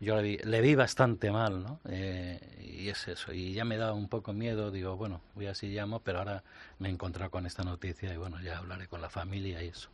yo 0.00 0.16
le 0.16 0.22
vi, 0.22 0.38
le 0.38 0.60
vi 0.60 0.74
bastante 0.74 1.30
mal, 1.30 1.62
¿no? 1.62 1.80
Eh, 1.88 2.40
y 2.60 2.88
es 2.88 3.08
eso. 3.08 3.32
Y 3.32 3.52
ya 3.52 3.64
me 3.64 3.76
daba 3.76 3.94
un 3.94 4.08
poco 4.08 4.32
miedo, 4.32 4.70
digo, 4.70 4.96
bueno, 4.96 5.20
voy 5.34 5.46
así 5.46 5.68
llamo, 5.68 6.00
pero 6.00 6.20
ahora 6.20 6.44
me 6.78 6.88
he 6.88 6.92
encontrado 6.92 7.30
con 7.30 7.46
esta 7.46 7.64
noticia 7.64 8.12
y 8.12 8.16
bueno, 8.16 8.40
ya 8.40 8.58
hablaré 8.58 8.86
con 8.86 9.00
la 9.00 9.10
familia 9.10 9.62
y 9.62 9.68
eso. 9.68 9.90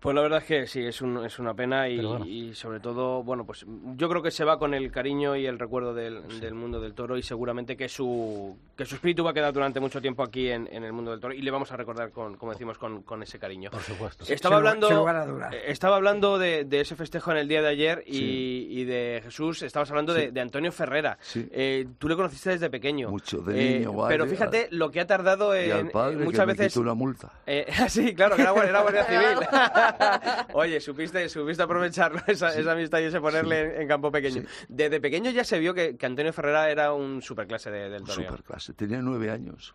Pues 0.00 0.16
la 0.16 0.22
verdad 0.22 0.38
es 0.38 0.44
que 0.46 0.66
sí, 0.66 0.80
es, 0.82 1.02
un- 1.02 1.24
es 1.26 1.38
una 1.38 1.52
pena 1.52 1.86
y, 1.86 2.00
bueno. 2.02 2.24
y 2.24 2.54
sobre 2.54 2.80
todo, 2.80 3.22
bueno, 3.22 3.44
pues 3.44 3.66
yo 3.96 4.08
creo 4.08 4.22
que 4.22 4.30
se 4.30 4.44
va 4.44 4.58
con 4.58 4.72
el 4.72 4.90
cariño 4.90 5.36
y 5.36 5.44
el 5.44 5.58
recuerdo 5.58 5.92
del, 5.92 6.40
del 6.40 6.54
mundo 6.54 6.80
del 6.80 6.94
toro 6.94 7.18
y 7.18 7.22
seguramente 7.22 7.76
que 7.76 7.86
su, 7.86 8.56
que 8.74 8.86
su 8.86 8.94
espíritu 8.94 9.22
va 9.24 9.32
a 9.32 9.34
quedar 9.34 9.52
durante 9.52 9.78
mucho 9.78 10.00
tiempo 10.00 10.22
aquí 10.22 10.48
en, 10.48 10.66
en 10.72 10.84
el 10.84 10.92
mundo 10.94 11.10
del 11.10 11.20
toro 11.20 11.34
y 11.34 11.42
le 11.42 11.50
vamos 11.50 11.70
a 11.70 11.76
recordar, 11.76 12.12
con, 12.12 12.36
como 12.38 12.52
decimos, 12.52 12.78
con, 12.78 13.02
con 13.02 13.22
ese 13.22 13.38
cariño. 13.38 13.70
Por 13.70 13.82
supuesto. 13.82 14.24
Estaba 14.26 14.56
Sin 14.56 14.80
lugar- 14.90 15.16
hablando, 15.16 15.54
eh, 15.54 15.62
estaba 15.66 15.96
hablando 15.96 16.38
de, 16.38 16.64
de 16.64 16.80
ese 16.80 16.96
festejo 16.96 17.30
en 17.32 17.36
el 17.36 17.46
día 17.48 17.60
de 17.60 17.68
ayer 17.68 18.02
y, 18.06 18.68
y 18.70 18.84
de 18.84 19.20
Jesús, 19.22 19.60
estabas 19.62 19.90
hablando 19.90 20.14
de, 20.14 20.28
Sí. 20.28 20.30
de 20.32 20.40
Antonio 20.40 20.72
Ferrera. 20.72 21.18
Sí. 21.20 21.46
Eh, 21.52 21.86
tú 21.98 22.08
le 22.08 22.16
conociste 22.16 22.48
desde 22.50 22.70
pequeño. 22.70 23.10
Mucho, 23.10 23.42
de 23.42 23.52
niño, 23.80 23.92
vale, 23.92 24.14
Pero 24.14 24.26
fíjate 24.26 24.68
al- 24.70 24.78
lo 24.78 24.90
que 24.90 25.00
ha 25.00 25.06
tardado 25.06 25.54
y 25.54 25.64
en, 25.64 25.72
al 25.72 25.90
padre 25.90 26.16
que 26.16 26.24
muchas 26.24 26.46
me 26.46 26.54
veces... 26.54 26.68
quitó 26.72 26.80
una 26.80 26.94
multa. 26.94 27.32
Eh, 27.46 27.66
sí, 27.88 28.14
claro, 28.14 28.36
que 28.36 28.42
era 28.42 28.52
guardia 28.52 29.04
civil. 29.04 29.46
Oye, 30.54 30.80
supiste, 30.80 31.28
supiste 31.28 31.62
aprovechar 31.62 32.12
esa, 32.26 32.54
esa 32.58 32.72
amistad 32.72 33.00
y 33.00 33.04
ese 33.04 33.20
ponerle 33.20 33.76
en, 33.76 33.82
en 33.82 33.88
campo 33.88 34.10
pequeño. 34.10 34.42
Sí. 34.42 34.66
Desde 34.68 35.00
pequeño 35.00 35.30
ya 35.30 35.44
se 35.44 35.58
vio 35.58 35.74
que, 35.74 35.96
que 35.96 36.06
Antonio 36.06 36.32
Ferrera 36.32 36.70
era 36.70 36.92
un 36.92 37.22
superclase 37.22 37.70
de- 37.70 37.90
del 37.90 38.04
toreo. 38.04 38.30
Superclase. 38.30 38.72
Tenía 38.74 39.00
nueve 39.02 39.30
años. 39.30 39.74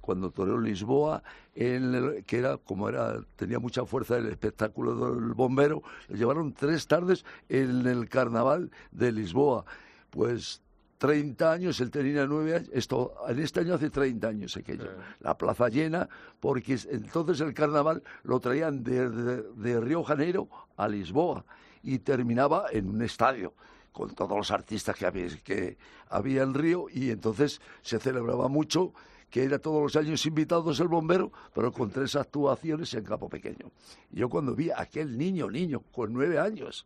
Cuando 0.00 0.30
toreó 0.30 0.54
en 0.56 0.64
Lisboa, 0.64 1.22
que 1.54 2.24
era 2.38 2.56
como 2.56 2.88
era, 2.88 3.20
tenía 3.36 3.58
mucha 3.58 3.84
fuerza 3.84 4.16
el 4.16 4.28
espectáculo 4.28 5.14
del 5.14 5.34
bombero, 5.34 5.82
le 6.08 6.16
llevaron 6.18 6.52
tres 6.54 6.86
tardes 6.86 7.24
en 7.48 7.86
el 7.86 8.08
carnaval 8.08 8.70
de 8.90 9.12
Lisboa. 9.12 9.64
Pues 10.08 10.62
30 11.00 11.50
años, 11.50 11.80
él 11.80 11.90
tenía 11.90 12.26
nueve 12.26 12.56
años, 12.56 12.68
esto, 12.74 13.14
en 13.26 13.38
este 13.38 13.60
año 13.60 13.72
hace 13.74 13.88
30 13.88 14.28
años 14.28 14.54
aquello. 14.54 14.84
La 15.20 15.36
plaza 15.38 15.70
llena, 15.70 16.06
porque 16.40 16.74
es- 16.74 16.86
entonces 16.90 17.40
el 17.40 17.54
carnaval 17.54 18.02
lo 18.22 18.38
traían 18.38 18.84
de, 18.84 19.08
de- 19.08 19.42
de 19.42 19.80
Río 19.80 20.04
Janeiro 20.04 20.48
a 20.76 20.86
Lisboa 20.88 21.46
y 21.82 22.00
terminaba 22.00 22.66
en 22.70 22.90
un 22.90 23.00
estadio 23.00 23.54
con 23.92 24.14
todos 24.14 24.36
los 24.36 24.50
artistas 24.50 24.94
que 24.94 25.06
había, 25.06 25.26
que 25.42 25.78
había 26.10 26.42
en 26.42 26.52
Río 26.52 26.86
y 26.92 27.08
entonces 27.10 27.62
se 27.80 27.98
celebraba 27.98 28.48
mucho 28.48 28.92
que 29.30 29.42
era 29.44 29.58
todos 29.58 29.80
los 29.82 29.96
años 29.96 30.26
invitados 30.26 30.80
el 30.80 30.88
bombero, 30.88 31.32
pero 31.54 31.72
con 31.72 31.88
tres 31.90 32.14
actuaciones 32.14 32.92
en 32.92 33.04
campo 33.04 33.30
pequeño. 33.30 33.70
Yo 34.10 34.28
cuando 34.28 34.54
vi 34.54 34.68
a 34.70 34.82
aquel 34.82 35.16
niño, 35.16 35.48
niño, 35.50 35.80
con 35.92 36.12
nueve 36.12 36.38
años, 36.38 36.84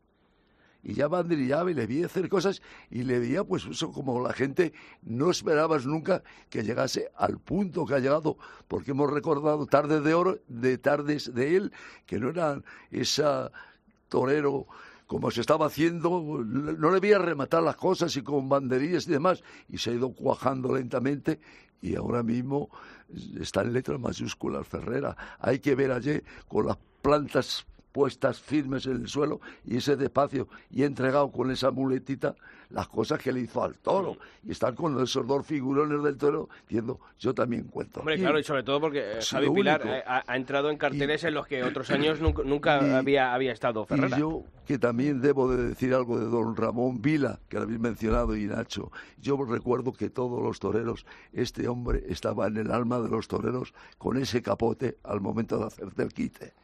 y 0.84 0.94
ya 0.94 1.08
banderillaba 1.08 1.70
y 1.70 1.74
le 1.74 1.86
vi 1.86 2.04
hacer 2.04 2.28
cosas 2.28 2.62
y 2.90 3.02
le 3.02 3.18
veía 3.18 3.42
pues 3.42 3.64
eso 3.64 3.90
como 3.90 4.20
la 4.20 4.34
gente 4.34 4.72
no 5.02 5.30
esperabas 5.30 5.86
nunca 5.86 6.22
que 6.50 6.62
llegase 6.62 7.10
al 7.16 7.38
punto 7.38 7.86
que 7.86 7.94
ha 7.94 7.98
llegado 7.98 8.36
porque 8.68 8.90
hemos 8.90 9.10
recordado 9.10 9.66
tardes 9.66 10.04
de 10.04 10.14
oro 10.14 10.38
de 10.46 10.76
tardes 10.78 11.34
de 11.34 11.56
él 11.56 11.72
que 12.06 12.20
no 12.20 12.28
eran 12.28 12.64
esa 12.90 13.50
torero 14.08 14.66
como 15.06 15.30
se 15.30 15.42
estaba 15.42 15.66
haciendo, 15.66 16.42
no 16.42 16.90
le 16.90 16.98
veía 16.98 17.18
rematar 17.18 17.62
las 17.62 17.76
cosas 17.76 18.16
y 18.16 18.22
con 18.22 18.48
banderillas 18.48 19.06
y 19.06 19.10
demás, 19.10 19.44
y 19.68 19.76
se 19.76 19.90
ha 19.90 19.92
ido 19.92 20.14
cuajando 20.14 20.74
lentamente 20.74 21.40
y 21.82 21.94
ahora 21.94 22.22
mismo 22.22 22.70
está 23.38 23.60
en 23.60 23.74
letras 23.74 24.00
mayúsculas 24.00 24.66
Ferrera. 24.66 25.14
Hay 25.38 25.58
que 25.58 25.74
ver 25.74 25.92
allí 25.92 26.22
con 26.48 26.66
las 26.66 26.78
plantas 27.02 27.66
puestas 27.98 28.40
firmes 28.40 28.86
en 28.86 28.96
el 29.02 29.08
suelo 29.08 29.40
y 29.64 29.76
ese 29.76 29.94
despacio 29.94 30.48
y 30.68 30.82
entregado 30.82 31.30
con 31.30 31.52
esa 31.52 31.70
muletita 31.70 32.34
las 32.70 32.88
cosas 32.88 33.20
que 33.20 33.30
le 33.32 33.38
hizo 33.40 33.62
al 33.62 33.76
toro 33.78 34.16
y 34.42 34.50
estar 34.50 34.74
con 34.74 35.00
esos 35.00 35.24
dos 35.28 35.46
figurones 35.46 36.02
del 36.02 36.16
toro 36.16 36.48
diciendo 36.66 36.98
yo 37.20 37.32
también 37.32 37.64
cuento 37.64 38.00
Hombre, 38.00 38.14
aquí". 38.14 38.22
claro, 38.24 38.38
y 38.40 38.42
sobre 38.42 38.64
todo 38.64 38.80
porque 38.80 38.98
eh, 39.12 39.18
Javi 39.22 39.48
Pilar 39.50 39.82
eh, 39.86 40.02
ha, 40.04 40.24
ha 40.26 40.36
entrado 40.36 40.70
en 40.70 40.76
carteles 40.76 41.22
en 41.22 41.34
los 41.34 41.46
que 41.46 41.62
otros 41.62 41.88
años 41.92 42.20
nunca, 42.20 42.42
nunca 42.42 42.84
Y- 42.84 42.90
había, 42.90 43.32
había 43.32 43.52
estado 43.52 43.84
Ferrera. 43.86 44.16
Y 44.16 44.20
yo, 44.20 44.42
que 44.66 44.76
también 44.78 45.20
debo 45.20 45.48
de 45.54 45.62
decir 45.68 45.94
algo 45.94 46.18
de 46.18 46.26
don 46.26 46.56
Ramón 46.56 47.00
Vila, 47.00 47.38
que 47.48 47.58
lo 47.58 47.62
habéis 47.62 47.78
mencionado, 47.78 48.34
y 48.34 48.46
Nacho. 48.46 48.90
Yo 49.20 49.36
recuerdo 49.44 49.92
que 49.92 50.10
todos 50.10 50.42
los 50.42 50.58
toreros, 50.58 51.06
este 51.32 51.68
hombre 51.68 52.02
estaba 52.08 52.48
en 52.48 52.56
el 52.56 52.72
alma 52.72 52.98
de 52.98 53.08
los 53.08 53.28
toreros 53.28 53.72
con 53.98 54.16
ese 54.16 54.42
capote 54.42 54.96
al 55.04 55.20
momento 55.20 55.58
de 55.58 55.66
hacerte 55.66 56.02
el 56.02 56.12
quite. 56.12 56.54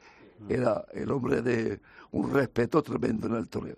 Era 0.49 0.85
el 0.92 1.11
hombre 1.11 1.42
de 1.42 1.80
un 2.12 2.32
respeto 2.32 2.82
tremendo 2.82 3.26
en 3.26 3.35
el 3.37 3.49
toreo. 3.49 3.76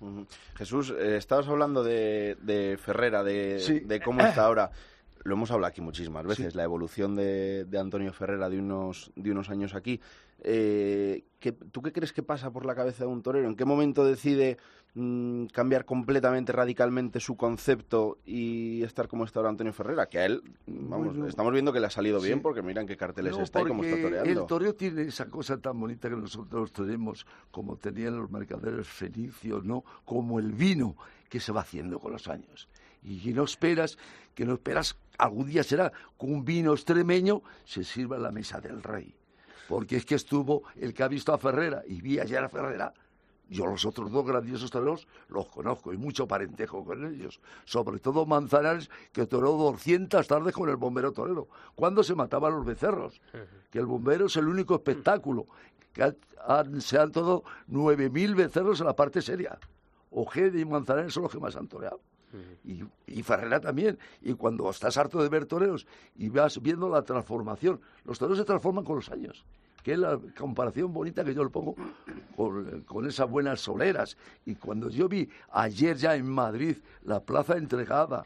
Ujú. 0.00 0.26
Jesús, 0.56 0.92
eh, 0.98 1.16
estabas 1.16 1.46
hablando 1.46 1.84
de, 1.84 2.36
de 2.42 2.76
Ferrera, 2.80 3.22
de, 3.22 3.58
Sí. 3.60 3.80
de 3.80 4.00
cómo 4.00 4.20
está 4.22 4.44
ahora. 4.46 4.70
Lo 5.24 5.34
hemos 5.34 5.52
hablado 5.52 5.68
aquí 5.70 5.80
muchísimas 5.80 6.26
veces, 6.26 6.56
la 6.56 6.64
evolución 6.64 7.14
de, 7.14 7.64
de 7.66 7.78
Antonio 7.78 8.12
Ferrera 8.12 8.48
de 8.50 8.58
unos, 8.58 9.12
de 9.14 9.30
unos 9.30 9.50
años 9.50 9.74
aquí. 9.76 10.00
Eh, 10.44 11.24
¿qué- 11.38 11.52
¿Tú 11.52 11.82
qué 11.82 11.92
crees 11.92 12.12
que 12.12 12.22
pasa 12.22 12.50
por 12.50 12.66
la 12.66 12.74
cabeza 12.74 13.04
de 13.04 13.10
un 13.10 13.22
torero? 13.22 13.46
¿En 13.48 13.54
qué 13.56 13.64
momento 13.64 14.04
decide 14.04 14.56
mm, 14.94 15.46
cambiar 15.46 15.84
completamente, 15.86 16.52
radicalmente 16.52 17.18
su 17.20 17.36
concepto 17.36 18.18
y 18.26 18.82
estar 18.82 19.08
como 19.08 19.24
está 19.24 19.38
ahora 19.38 19.50
Antonio 19.50 19.72
Ferrera? 19.72 20.06
Que 20.06 20.18
a 20.18 20.26
él, 20.26 20.42
vamos, 20.66 21.08
Bueno, 21.14 21.26
estamos 21.28 21.52
viendo 21.52 21.72
que 21.72 21.80
le 21.80 21.86
ha 21.86 21.90
salido 21.90 22.20
bien 22.20 22.42
porque 22.42 22.60
miran 22.60 22.86
qué 22.86 22.96
carteles 22.96 23.36
No, 23.36 23.42
está 23.44 23.60
y 23.62 23.64
cómo 23.66 23.84
está 23.84 24.02
toreando. 24.02 24.40
El 24.42 24.46
toreo 24.46 24.74
tiene 24.74 25.02
esa 25.02 25.26
cosa 25.30 25.56
tan 25.58 25.78
bonita 25.80 26.10
que 26.10 26.16
nosotros 26.16 26.72
tenemos, 26.72 27.24
como 27.50 27.76
tenían 27.76 28.18
los 28.18 28.30
mercaderes 28.30 28.86
fenicios, 28.88 29.64
¿no? 29.64 29.84
Como 30.04 30.38
el 30.40 30.52
vino 30.52 30.96
que 31.28 31.40
se 31.40 31.52
va 31.52 31.60
haciendo 31.62 31.98
con 32.00 32.12
los 32.12 32.28
años. 32.28 32.68
Y 33.04 33.32
no 33.32 33.44
esperas, 33.44 33.96
que 34.34 34.44
no 34.44 34.54
esperas, 34.54 34.96
algún 35.18 35.46
día 35.46 35.62
será 35.62 35.90
que 36.18 36.26
un 36.26 36.44
vino 36.44 36.72
extremeño 36.72 37.42
se 37.64 37.82
sirva 37.84 38.16
en 38.16 38.22
la 38.24 38.30
mesa 38.32 38.60
del 38.60 38.82
rey. 38.82 39.14
Porque 39.72 39.96
es 39.96 40.04
que 40.04 40.16
estuvo 40.16 40.64
el 40.76 40.92
que 40.92 41.02
ha 41.02 41.08
visto 41.08 41.32
a 41.32 41.38
Ferrera 41.38 41.82
y 41.86 42.02
vi 42.02 42.18
ayer 42.18 42.44
a 42.44 42.48
Ferrera. 42.50 42.92
Yo 43.48 43.64
los 43.66 43.86
otros 43.86 44.10
dos 44.10 44.26
grandiosos 44.26 44.70
toreros 44.70 45.08
los 45.28 45.46
conozco 45.48 45.94
y 45.94 45.96
mucho 45.96 46.28
parentejo 46.28 46.84
con 46.84 47.06
ellos. 47.06 47.40
Sobre 47.64 47.98
todo 47.98 48.26
Manzanares, 48.26 48.90
que 49.12 49.26
toreó 49.26 49.52
200 49.52 50.26
tardes 50.26 50.52
con 50.54 50.68
el 50.68 50.76
bombero 50.76 51.12
torero. 51.12 51.48
Cuando 51.74 52.02
se 52.02 52.14
mataban 52.14 52.52
los 52.52 52.66
becerros? 52.66 53.20
Que 53.70 53.78
el 53.78 53.86
bombero 53.86 54.26
es 54.26 54.36
el 54.36 54.46
único 54.46 54.74
espectáculo. 54.74 55.46
Que 55.94 56.02
han- 56.02 56.80
se 56.82 56.98
han 56.98 57.10
toreado 57.10 57.42
9.000 57.68 58.34
becerros 58.34 58.78
en 58.80 58.86
la 58.86 58.94
parte 58.96 59.22
seria. 59.22 59.58
Ojeda 60.10 60.58
y 60.58 60.64
Manzanares 60.66 61.14
son 61.14 61.22
los 61.22 61.32
que 61.32 61.38
más 61.40 61.56
han 61.56 61.66
toreado. 61.68 61.98
Y, 62.64 62.82
y 63.06 63.22
Ferrera 63.22 63.60
también. 63.60 63.98
Y 64.22 64.32
cuando 64.34 64.68
estás 64.70 64.96
harto 64.96 65.22
de 65.22 65.28
ver 65.28 65.44
toreros 65.44 65.86
y 66.16 66.30
vas 66.30 66.60
viendo 66.62 66.88
la 66.88 67.02
transformación, 67.02 67.80
los 68.04 68.18
toreros 68.18 68.38
se 68.38 68.44
transforman 68.44 68.84
con 68.84 68.96
los 68.96 69.10
años. 69.10 69.44
Que 69.82 69.92
es 69.92 69.98
la 69.98 70.18
comparación 70.38 70.92
bonita 70.92 71.24
que 71.24 71.34
yo 71.34 71.42
le 71.42 71.50
pongo 71.50 71.74
con, 72.86 73.06
esas 73.06 73.28
buenas 73.28 73.60
soleras. 73.60 74.16
Y 74.46 74.54
cuando 74.54 74.88
yo 74.88 75.08
vi 75.08 75.28
ayer 75.50 75.96
ya 75.96 76.14
en 76.14 76.28
Madrid 76.28 76.76
la 77.04 77.20
plaza 77.20 77.56
entregada, 77.56 78.24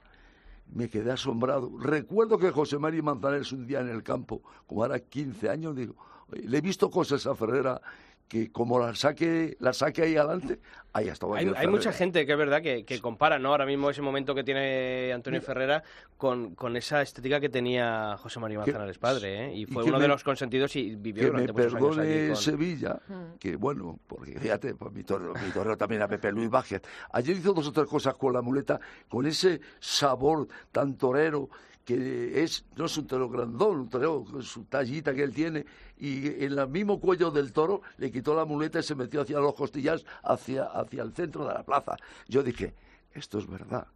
me 0.74 0.88
quedé 0.88 1.12
asombrado. 1.12 1.70
Recuerdo 1.78 2.38
que 2.38 2.50
José 2.50 2.78
María 2.78 3.02
Manzanares 3.02 3.52
un 3.52 3.66
día 3.66 3.80
en 3.80 3.88
el 3.88 4.02
campo, 4.02 4.42
como 4.66 4.84
era 4.84 4.98
15 4.98 5.48
años, 5.48 5.76
digo, 5.76 5.94
"Oye, 5.94 6.15
le 6.32 6.58
he 6.58 6.60
visto 6.60 6.90
cosas 6.90 7.26
a 7.26 7.34
Ferrera 7.34 7.80
que 8.28 8.50
como 8.50 8.80
la 8.80 8.92
saque, 8.96 9.56
la 9.60 9.72
saque 9.72 10.02
ahí 10.02 10.16
adelante, 10.16 10.58
ahí 10.92 11.06
estaba 11.06 11.38
Hay, 11.38 11.48
hay 11.54 11.68
mucha 11.68 11.92
gente 11.92 12.26
que 12.26 12.32
es 12.32 12.38
verdad 12.38 12.60
que, 12.60 12.84
que 12.84 13.00
compara 13.00 13.38
¿no? 13.38 13.50
ahora 13.50 13.64
mismo 13.66 13.88
ese 13.88 14.02
momento 14.02 14.34
que 14.34 14.42
tiene 14.42 15.12
Antonio 15.12 15.40
Ferrera 15.40 15.84
con, 16.16 16.56
con 16.56 16.76
esa 16.76 17.02
estética 17.02 17.38
que 17.38 17.48
tenía 17.48 18.16
José 18.18 18.40
María 18.40 18.56
Que- 18.64 18.72
Manzanares 18.72 18.98
padre. 18.98 19.44
¿eh? 19.46 19.54
Y 19.54 19.62
y 19.62 19.66
fue 19.66 19.84
que 19.84 19.90
uno 19.90 19.98
me- 19.98 20.02
de 20.02 20.08
los 20.08 20.24
consentidos 20.24 20.74
y 20.74 20.96
vivió 20.96 21.26
que 21.26 21.30
me 21.30 21.46
durante 21.46 21.52
muchos 21.52 21.98
años 21.98 21.98
allí. 21.98 22.26
con- 22.26 22.36
Sevilla, 22.36 22.98
que 23.38 23.54
bueno, 23.54 24.00
porque 24.08 24.40
fíjate, 24.40 24.74
pues 24.74 24.92
mi 24.92 25.04
torero, 25.04 25.32
mi 25.34 25.52
torero 25.52 25.76
también 25.76 26.02
a 26.02 26.08
Pepe 26.08 26.32
Luis 26.32 26.50
Vázquez. 26.50 26.82
Ayer 27.12 27.36
hizo 27.36 27.52
dos 27.52 27.68
o 27.68 27.72
tres 27.72 27.86
cosas 27.86 28.14
con 28.16 28.32
la 28.32 28.42
muleta, 28.42 28.80
con 29.08 29.24
ese 29.24 29.60
sabor 29.78 30.48
tan 30.72 30.96
torero 30.96 31.48
que 31.86 32.42
es, 32.42 32.64
no 32.74 32.86
es 32.86 32.98
un 32.98 33.06
toro 33.06 33.28
grandón, 33.28 33.78
un 33.78 33.88
torero 33.88 34.24
con 34.24 34.42
su 34.42 34.64
tallita 34.64 35.14
que 35.14 35.22
él 35.22 35.32
tiene, 35.32 35.64
y 35.98 36.26
en 36.44 36.58
el 36.58 36.68
mismo 36.68 37.00
cuello 37.00 37.30
del 37.30 37.52
toro 37.52 37.80
le 37.98 38.10
quitó 38.10 38.34
la 38.34 38.44
muleta 38.44 38.80
y 38.80 38.82
se 38.82 38.96
metió 38.96 39.20
hacia 39.20 39.38
los 39.38 39.54
costillas, 39.54 40.04
hacia, 40.24 40.64
hacia 40.64 41.04
el 41.04 41.14
centro 41.14 41.46
de 41.46 41.54
la 41.54 41.62
plaza. 41.62 41.96
Yo 42.26 42.42
dije, 42.42 42.74
esto 43.14 43.38
es 43.38 43.46
verdad. 43.48 43.86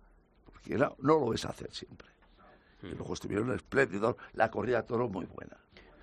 porque 0.44 0.76
no, 0.78 0.94
no 1.00 1.18
lo 1.18 1.28
ves 1.30 1.44
hacer 1.44 1.74
siempre. 1.74 2.08
Y 2.84 2.94
luego 2.94 3.12
estuvieron 3.12 3.52
espléndidos, 3.52 4.14
la 4.34 4.50
corrida 4.52 4.82
de 4.82 4.88
toros 4.88 5.10
muy 5.10 5.26
buena. 5.26 5.56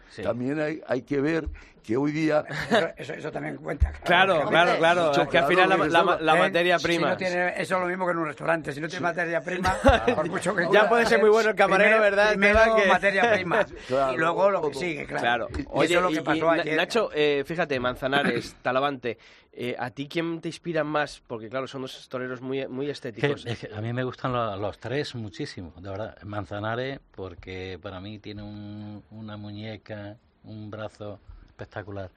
Sí. 0.09 0.21
También 0.23 0.59
hay, 0.59 0.81
hay 0.87 1.01
que 1.01 1.19
ver 1.21 1.47
que 1.83 1.95
hoy 1.95 2.11
día 2.11 2.43
Eso, 2.69 2.87
eso, 2.97 3.13
eso 3.13 3.31
también 3.31 3.55
cuenta. 3.57 3.93
Claro, 4.03 4.45
claro, 4.49 4.77
claro. 4.77 5.07
Mucho 5.07 5.21
Es 5.21 5.29
que 5.29 5.37
al 5.37 5.45
claro, 5.47 5.77
final 5.85 6.19
la, 6.25 6.35
¿Eh? 6.35 6.39
materia 6.39 6.79
Si 6.79 6.85
prima. 6.85 7.09
no 7.11 7.17
tiene, 7.17 7.53
eso 7.61 7.75
es 7.75 7.81
lo 7.81 7.87
mismo 7.87 8.05
que 8.05 8.11
en 8.11 8.17
un 8.17 8.25
restaurante. 8.25 8.73
Si 8.73 8.81
no 8.81 8.89
tiene 8.89 9.03
materia 9.03 9.39
prima, 9.41 9.73
por 10.15 10.29
mucho 10.29 10.53
que 10.53 10.67
Ya 10.71 10.89
puede 10.89 11.05
ser 11.05 11.21
muy 11.21 11.29
bueno 11.29 11.51
el 11.51 11.55
camarero, 11.55 11.97
primero- 11.97 12.03
¿verdad, 12.03 12.29
Primero? 12.31 12.75
Que- 12.75 12.87
materia 12.89 13.31
prima. 13.33 13.65
Claro, 13.87 14.13
y 14.13 14.17
luego 14.17 14.49
lo 14.51 14.69
que 14.69 14.73
sigue, 14.75 15.05
claro. 15.05 15.47
Claro. 15.47 15.47
Y 15.81 15.85
eso 15.85 15.95
es 15.95 16.01
lo 16.01 16.09
que 16.09 16.21
pasó 16.21 16.55
y, 16.55 16.59
ayer. 16.59 16.75
Nacho, 16.75 17.09
eh, 17.13 17.43
fíjate, 17.45 17.79
Manzanares, 17.79 18.55
Talavante, 18.61 19.17
eh, 19.59 19.75
¿a 19.79 19.89
ti 19.89 20.07
quién 20.07 20.39
te 20.39 20.49
inspira 20.49 20.83
más? 20.83 21.21
Porque 21.25 21.49
claro, 21.49 21.67
son 21.67 21.81
dos 21.81 22.07
toreros 22.09 22.41
muy, 22.41 22.67
muy 22.67 22.89
estéticos. 22.89 23.45
es 23.45 23.59
que 23.59 23.73
a 23.75 23.81
mí 23.81 23.91
me 23.91 24.03
gustan 24.03 24.31
lo- 24.31 24.55
los, 24.55 24.77
tres 24.79 25.15
muchísimo, 25.15 25.73
de 25.81 25.89
verdad. 25.89 26.17
Manzanares, 26.23 26.99
porque 27.15 27.79
para 27.81 27.99
mí 27.99 28.19
tiene 28.19 28.43
un- 28.43 29.03
una 29.11 29.35
muñeca, 29.35 30.15
un 30.43 30.69
brazo 30.69 31.19
espectacular. 31.47 32.11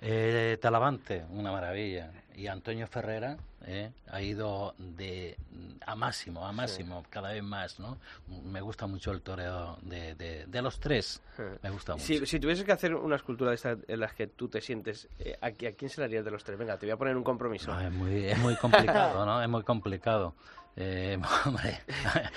Eh, 0.00 0.58
Talavante, 0.60 1.24
una 1.30 1.50
maravilla. 1.50 2.10
Y 2.36 2.46
Antonio 2.46 2.86
Ferrera 2.86 3.36
eh, 3.66 3.90
ha 4.12 4.22
ido 4.22 4.72
de 4.78 5.36
a 5.84 5.96
máximo, 5.96 6.46
a 6.46 6.52
máximo, 6.52 7.04
cada 7.10 7.32
vez 7.32 7.42
más, 7.42 7.80
¿no? 7.80 7.98
Me 8.44 8.60
gusta 8.60 8.86
mucho 8.86 9.10
el 9.10 9.22
toreo 9.22 9.76
de, 9.82 10.14
de, 10.14 10.46
de 10.46 10.62
los 10.62 10.78
tres. 10.78 11.20
Me 11.62 11.70
gusta 11.70 11.94
mucho. 11.94 12.04
Si, 12.06 12.24
si 12.26 12.38
tuvieses 12.38 12.64
que 12.64 12.70
hacer 12.70 12.94
una 12.94 13.16
escultura 13.16 13.50
de 13.50 13.56
estas 13.56 13.78
en 13.88 13.98
las 13.98 14.12
que 14.14 14.28
tú 14.28 14.48
te 14.48 14.60
sientes, 14.60 15.08
eh, 15.18 15.36
¿a, 15.40 15.46
a 15.46 15.50
quién 15.50 15.88
se 15.90 16.00
la 16.00 16.04
harías 16.04 16.24
de 16.24 16.30
los 16.30 16.44
tres? 16.44 16.56
Venga, 16.56 16.78
te 16.78 16.86
voy 16.86 16.92
a 16.92 16.96
poner 16.96 17.16
un 17.16 17.24
compromiso. 17.24 17.74
No, 17.74 17.80
es, 17.80 17.90
muy, 17.92 18.26
es 18.26 18.38
muy 18.38 18.54
complicado, 18.60 19.26
¿no? 19.26 19.42
Es 19.42 19.48
muy 19.48 19.64
complicado. 19.64 20.34
Eh, 20.80 21.18
hombre, 21.44 21.80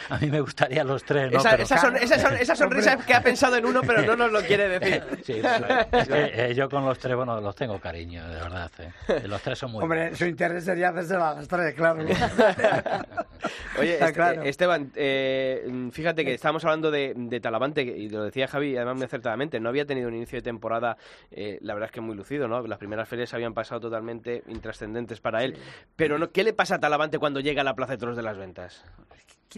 a 0.09 0.17
mí 0.17 0.27
me 0.31 0.41
gustaría 0.41 0.83
los 0.83 1.03
tres, 1.03 1.31
¿no? 1.31 1.37
esa, 1.37 1.51
Pero- 1.51 1.63
esa 1.63 1.77
son- 1.77 1.95
esa 1.97 2.17
son- 2.19 2.35
esa 2.37 2.55
sonrisa 2.55 2.93
es 2.93 3.05
que 3.05 3.13
ha 3.13 3.21
pensado 3.21 3.55
en 3.57 3.65
uno, 3.67 3.81
pero 3.85 4.01
no 4.01 4.15
nos 4.15 4.31
lo 4.31 4.41
quiere 4.41 4.67
decir. 4.79 5.03
Sí, 5.23 5.41
pero 5.43 5.79
es 5.91 6.07
que, 6.07 6.31
eh, 6.47 6.55
yo 6.55 6.67
con 6.67 6.83
los 6.83 6.97
tres, 6.97 7.15
bueno, 7.15 7.39
los 7.39 7.55
tengo 7.55 7.79
cariño, 7.79 8.27
de 8.27 8.35
verdad. 8.35 8.71
eh. 8.79 9.21
Los 9.27 9.41
tres 9.43 9.59
son 9.59 9.71
muy 9.71 9.83
Hombre, 9.83 9.99
buenos. 9.99 10.17
su 10.17 10.25
interés 10.25 10.65
sería 10.65 10.89
hacerse 10.89 11.15
a 11.15 11.19
las 11.35 11.47
tres, 11.47 11.75
claro. 11.75 12.03
Oye, 13.79 13.93
Está 13.93 14.05
este- 14.05 14.15
claro. 14.15 14.41
Esteban, 14.43 14.91
eh, 14.95 15.89
fíjate 15.91 16.23
que 16.25 16.33
estábamos 16.33 16.63
hablando 16.65 16.91
de, 16.91 17.13
de 17.15 17.39
Talavante, 17.39 17.81
y 17.81 18.09
lo 18.09 18.23
decía 18.23 18.47
Javi, 18.47 18.75
además 18.75 18.95
muy 18.95 19.05
acertadamente, 19.05 19.59
no 19.59 19.69
había 19.69 19.85
tenido 19.85 20.07
un 20.07 20.15
inicio 20.15 20.37
de 20.37 20.43
temporada, 20.43 20.97
eh, 21.31 21.57
la 21.61 21.73
verdad 21.73 21.89
es 21.89 21.93
que 21.93 22.01
muy 22.01 22.15
lucido, 22.15 22.47
¿no? 22.47 22.65
Las 22.67 22.77
primeras 22.77 23.07
ferias 23.07 23.33
habían 23.33 23.53
pasado 23.53 23.81
totalmente 23.81 24.43
intrascendentes 24.47 25.19
para 25.21 25.43
él. 25.43 25.57
Pero, 25.95 26.17
no, 26.17 26.31
¿qué 26.31 26.43
le 26.43 26.53
pasa 26.53 26.75
a 26.75 26.79
Talavante 26.79 27.19
cuando 27.19 27.39
llega 27.39 27.61
a 27.61 27.65
la 27.65 27.75
Plaza 27.75 27.93
de 27.93 27.97
Toros 27.97 28.15
de 28.17 28.23
las 28.23 28.37
Ventas? 28.37 28.83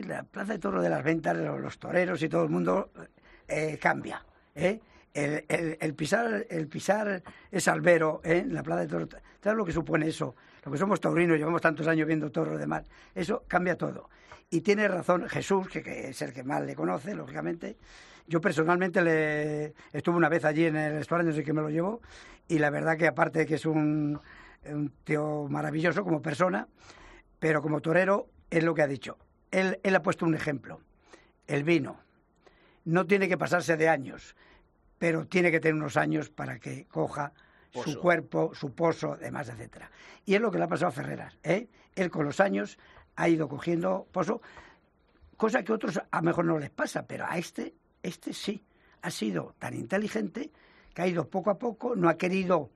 La 0.07 0.23
Plaza 0.23 0.53
de 0.53 0.59
Toro 0.59 0.81
de 0.81 0.89
las 0.89 1.03
Ventas, 1.03 1.37
los, 1.37 1.59
los 1.59 1.77
toreros 1.77 2.21
y 2.23 2.29
todo 2.29 2.43
el 2.43 2.49
mundo 2.49 2.89
eh, 3.47 3.77
cambia. 3.79 4.25
¿eh? 4.55 4.79
El, 5.13 5.45
el- 5.79 5.93
pisar 5.93 6.47
el 6.49 6.67
pisar 6.67 7.21
ese 7.51 7.69
albero 7.69 8.21
¿eh? 8.23 8.39
en 8.39 8.53
la 8.53 8.63
Plaza 8.63 8.81
de 8.81 8.87
Toros, 8.87 9.09
¿sabes 9.43 9.57
lo 9.57 9.63
que 9.63 9.71
supone 9.71 10.07
eso? 10.07 10.35
Lo 10.65 10.71
que 10.71 10.77
somos 10.77 10.99
taurinos, 10.99 11.37
llevamos 11.37 11.61
tantos 11.61 11.87
años 11.87 12.07
viendo 12.07 12.31
toros 12.31 12.57
de 12.57 12.65
mar, 12.65 12.83
eso 13.13 13.43
cambia 13.47 13.77
todo. 13.77 14.09
Y 14.49 14.61
tiene 14.61 14.87
razón 14.87 15.27
Jesús, 15.29 15.67
que, 15.67 16.09
es 16.09 16.21
el 16.21 16.33
que 16.33 16.43
más 16.43 16.63
le 16.63 16.73
conoce, 16.75 17.13
lógicamente. 17.13 17.77
Yo 18.27 18.39
personalmente 18.41 19.01
le 19.01 19.73
estuve 19.91 20.15
una 20.15 20.29
vez 20.29 20.45
allí 20.45 20.65
en 20.65 20.77
el 20.77 20.93
restaurante, 20.93 21.31
no 21.31 21.35
sé 21.35 21.43
que 21.43 21.53
me 21.53 21.61
lo 21.61 21.69
llevó, 21.69 22.01
y 22.47 22.57
la 22.59 22.69
verdad 22.69 22.97
que 22.97 23.07
aparte 23.07 23.39
de 23.39 23.45
que 23.45 23.55
es 23.55 23.65
un, 23.65 24.19
un 24.65 24.89
tío 25.03 25.47
maravilloso 25.49 26.03
como 26.03 26.21
persona, 26.21 26.67
pero 27.39 27.61
como 27.61 27.81
torero 27.81 28.29
es 28.49 28.63
lo 28.63 28.73
que 28.73 28.81
ha 28.81 28.87
dicho. 28.87 29.17
Él, 29.51 29.79
él 29.83 29.95
ha 29.95 30.01
puesto 30.01 30.25
un 30.25 30.33
ejemplo. 30.33 30.79
El 31.45 31.63
vino 31.63 31.99
no 32.85 33.05
tiene 33.05 33.27
que 33.27 33.37
pasarse 33.37 33.75
de 33.77 33.89
años, 33.89 34.35
pero 34.97 35.25
tiene 35.27 35.51
que 35.51 35.59
tener 35.59 35.75
unos 35.75 35.97
años 35.97 36.29
para 36.29 36.59
que 36.59 36.85
coja 36.85 37.33
Pozo. 37.71 37.91
su 37.91 37.99
cuerpo, 37.99 38.51
su 38.53 38.73
pozo, 38.73 39.15
demás, 39.17 39.49
etcétera. 39.49 39.89
Y 40.25 40.35
es 40.35 40.41
lo 40.41 40.51
que 40.51 40.57
le 40.59 40.65
ha 40.65 40.67
pasado 40.67 40.89
a 40.89 40.91
Ferreras. 40.91 41.37
¿eh? 41.43 41.67
Él 41.95 42.09
con 42.11 42.25
los 42.25 42.39
años 42.39 42.77
ha 43.15 43.27
ido 43.29 43.47
cogiendo 43.49 44.07
pozo, 44.11 44.41
cosa 45.37 45.63
que 45.63 45.71
a 45.71 45.75
otros 45.75 45.97
a 46.11 46.17
lo 46.17 46.23
mejor 46.23 46.45
no 46.45 46.59
les 46.59 46.69
pasa, 46.69 47.05
pero 47.05 47.25
a 47.27 47.37
este, 47.37 47.73
este 48.01 48.33
sí. 48.33 48.63
Ha 49.01 49.11
sido 49.11 49.53
tan 49.59 49.73
inteligente 49.73 50.49
que 50.93 51.01
ha 51.01 51.07
ido 51.07 51.27
poco 51.27 51.49
a 51.49 51.57
poco, 51.59 51.93
no 51.95 52.07
ha 52.07 52.17
querido 52.17 52.69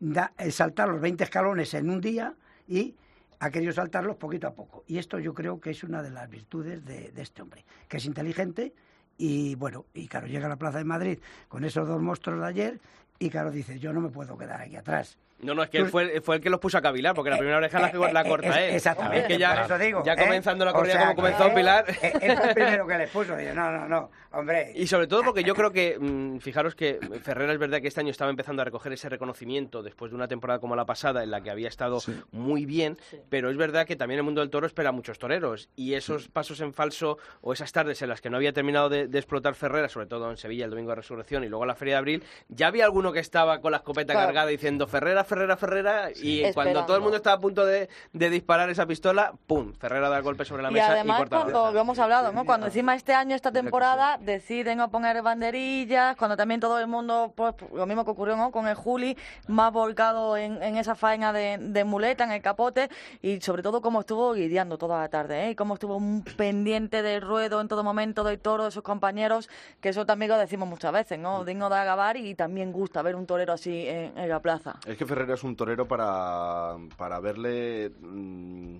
da- 0.00 0.32
eh, 0.38 0.50
saltar 0.50 0.88
los 0.88 1.00
20 1.00 1.24
escalones 1.24 1.74
en 1.74 1.90
un 1.90 2.00
día 2.00 2.34
y 2.66 2.94
ha 3.40 3.50
querido 3.50 3.72
saltarlos 3.72 4.16
poquito 4.16 4.46
a 4.46 4.54
poco. 4.54 4.84
Y 4.86 4.96
esto 4.96 5.18
yo 5.18 5.34
creo 5.34 5.60
que 5.60 5.70
es 5.70 5.84
una 5.84 6.02
de 6.02 6.10
las 6.10 6.30
virtudes 6.30 6.82
de, 6.86 7.10
de 7.10 7.22
este 7.22 7.42
hombre, 7.42 7.66
que 7.86 7.98
es 7.98 8.06
inteligente 8.06 8.72
y 9.18 9.54
bueno, 9.54 9.86
y 9.94 10.08
claro, 10.08 10.26
llega 10.26 10.46
a 10.46 10.48
la 10.48 10.56
Plaza 10.56 10.78
de 10.78 10.84
Madrid 10.84 11.18
con 11.48 11.64
esos 11.64 11.86
dos 11.86 12.00
monstruos 12.00 12.40
de 12.40 12.46
ayer 12.46 12.80
y 13.18 13.30
claro, 13.30 13.50
dice, 13.50 13.78
yo 13.78 13.92
no 13.92 14.00
me 14.00 14.08
puedo 14.08 14.36
quedar 14.36 14.60
aquí 14.60 14.76
atrás. 14.76 15.18
No, 15.40 15.52
no, 15.54 15.62
es 15.62 15.68
que 15.68 15.78
él 15.78 15.88
fue, 15.88 16.20
fue 16.22 16.36
el 16.36 16.40
que 16.40 16.48
los 16.48 16.58
puso 16.60 16.78
a 16.78 16.80
cavilar, 16.82 17.14
porque 17.14 17.30
la 17.30 17.36
primera 17.36 17.58
oreja 17.58 17.78
la, 17.78 17.88
Eh, 17.88 18.12
la 18.12 18.20
eh, 18.22 18.28
corta 18.28 18.64
él. 18.64 18.74
Exactamente, 18.76 19.18
Es 19.20 19.26
que 19.26 19.38
ya, 19.38 19.54
por 19.54 19.64
eso 19.64 19.78
digo. 19.78 20.02
ya 20.04 20.12
¿eh? 20.14 20.16
comenzando 20.16 20.64
la 20.64 20.70
O 20.70 20.74
corrida 20.74 20.92
sea, 20.94 21.02
como 21.14 21.16
comenzó 21.16 21.54
Pilar. 21.54 21.84
eh, 22.02 22.12
Él 22.22 22.36
fue 22.38 22.48
el 22.48 22.54
primero 22.54 22.86
que 22.86 22.98
les 22.98 23.10
puso. 23.10 23.36
Digo, 23.36 23.52
no, 23.52 23.70
no, 23.72 23.86
no, 23.88 24.10
hombre. 24.32 24.72
Y 24.74 24.86
sobre 24.86 25.06
todo 25.06 25.22
porque 25.22 25.42
yo 25.44 25.54
creo 25.54 25.70
que, 25.70 25.98
mm, 25.98 26.38
fijaros 26.38 26.74
que 26.74 26.98
Ferrera 27.22 27.52
es 27.52 27.58
verdad 27.58 27.80
que 27.82 27.88
este 27.88 28.00
año 28.00 28.10
estaba 28.10 28.30
empezando 28.30 28.62
a 28.62 28.64
recoger 28.64 28.92
ese 28.92 29.08
reconocimiento 29.10 29.82
después 29.82 30.10
de 30.12 30.16
una 30.16 30.28
temporada 30.28 30.60
como 30.60 30.76
la 30.76 30.86
pasada 30.86 31.22
en 31.22 31.30
la 31.30 31.42
que 31.42 31.50
había 31.50 31.68
estado 31.68 31.98
muy 32.32 32.64
bien, 32.64 32.96
pero 33.28 33.50
es 33.50 33.56
verdad 33.56 33.86
que 33.86 33.96
también 33.96 34.18
el 34.20 34.24
mundo 34.24 34.40
del 34.40 34.50
toro 34.50 34.66
espera 34.66 34.90
a 34.90 34.92
muchos 34.92 35.18
toreros 35.18 35.68
y 35.76 35.94
esos 35.94 36.28
pasos 36.28 36.60
en 36.60 36.72
falso 36.72 37.18
o 37.42 37.52
esas 37.52 37.70
tardes 37.72 38.00
en 38.02 38.08
las 38.08 38.20
que 38.22 38.30
no 38.30 38.36
había 38.36 38.52
terminado 38.52 38.88
de, 38.88 39.08
de 39.08 39.18
explotar 39.18 39.54
Ferrera, 39.56 39.88
sobre 39.88 40.06
todo 40.06 40.30
en 40.30 40.36
Sevilla 40.36 40.64
el 40.64 40.70
domingo 40.70 40.90
de 40.90 40.96
Resurrección 40.96 41.44
y 41.44 41.48
luego 41.48 41.66
la 41.66 41.74
Feria 41.74 41.94
de 41.94 41.98
Abril, 41.98 42.24
ya 42.48 42.68
había 42.68 42.84
alguno 42.84 43.12
que 43.12 43.20
estaba 43.20 43.60
con 43.60 43.72
la 43.72 43.78
escopeta 43.78 44.12
Claro. 44.14 44.28
cargada 44.28 44.46
diciendo 44.48 44.86
Ferrera, 44.86 45.23
Ferrera, 45.24 45.56
Ferrera 45.56 46.10
y 46.10 46.40
cuando 46.40 46.48
Esperando. 46.48 46.86
todo 46.86 46.96
el 46.96 47.02
mundo 47.02 47.16
estaba 47.16 47.36
a 47.36 47.40
punto 47.40 47.64
de, 47.66 47.88
de 48.12 48.30
disparar 48.30 48.70
esa 48.70 48.86
pistola, 48.86 49.32
¡pum! 49.46 49.72
Ferrera 49.74 50.08
da 50.08 50.16
el 50.18 50.22
golpe 50.22 50.44
sobre 50.44 50.62
la 50.62 50.70
Y 50.70 50.74
mesa 50.74 50.88
y 50.88 50.90
además, 50.92 51.18
corta 51.18 51.36
la 51.36 51.42
cuando 51.42 51.60
oreja. 51.62 51.74
lo 51.74 51.80
hemos 51.80 51.98
hablado, 51.98 52.32
¿no? 52.32 52.44
Cuando 52.44 52.66
encima 52.66 52.94
este 52.94 53.12
año, 53.14 53.34
esta 53.34 53.50
temporada, 53.52 54.18
deciden 54.20 54.78
no 54.78 54.90
poner 54.90 55.22
banderillas, 55.22 56.16
cuando 56.16 56.36
también 56.36 56.60
todo 56.60 56.78
el 56.78 56.86
mundo, 56.86 57.32
pues 57.36 57.54
lo 57.72 57.86
mismo 57.86 58.04
que 58.04 58.10
ocurrió 58.10 58.36
¿no? 58.36 58.50
con 58.50 58.66
el 58.68 58.74
Juli, 58.74 59.16
más 59.48 59.72
volcado 59.72 60.36
en, 60.36 60.62
en 60.62 60.76
esa 60.76 60.94
faena 60.94 61.32
de, 61.32 61.58
de 61.60 61.84
muleta, 61.84 62.24
en 62.24 62.32
el 62.32 62.42
capote, 62.42 62.88
y 63.22 63.40
sobre 63.40 63.62
todo 63.62 63.80
cómo 63.80 64.00
estuvo 64.00 64.34
lidiando 64.34 64.78
toda 64.78 65.00
la 65.00 65.08
tarde, 65.08 65.46
¿eh? 65.46 65.50
Y 65.50 65.54
cómo 65.54 65.74
estuvo 65.74 65.96
un 65.96 66.24
pendiente 66.36 67.02
del 67.02 67.20
ruedo 67.22 67.60
en 67.60 67.68
todo 67.68 67.84
momento, 67.84 68.24
del 68.24 68.38
toro, 68.38 68.64
de 68.64 68.70
sus 68.70 68.82
compañeros, 68.82 69.48
que 69.80 69.90
eso 69.90 70.06
también 70.06 70.30
lo 70.30 70.38
decimos 70.38 70.68
muchas 70.68 70.92
veces, 70.92 71.18
¿no? 71.18 71.44
Digno 71.44 71.68
de 71.68 71.76
agabar 71.76 72.16
y 72.16 72.34
también 72.34 72.72
gusta 72.72 73.02
ver 73.02 73.16
un 73.16 73.26
torero 73.26 73.52
así 73.52 73.86
en, 73.86 74.16
en 74.18 74.28
la 74.28 74.40
plaza. 74.40 74.76
Es 74.86 74.96
que 74.96 75.06
Ferrera 75.14 75.34
es 75.34 75.44
un 75.44 75.54
torero 75.54 75.86
para, 75.86 76.76
para 76.96 77.20
verle... 77.20 77.88
mm, 78.00 78.76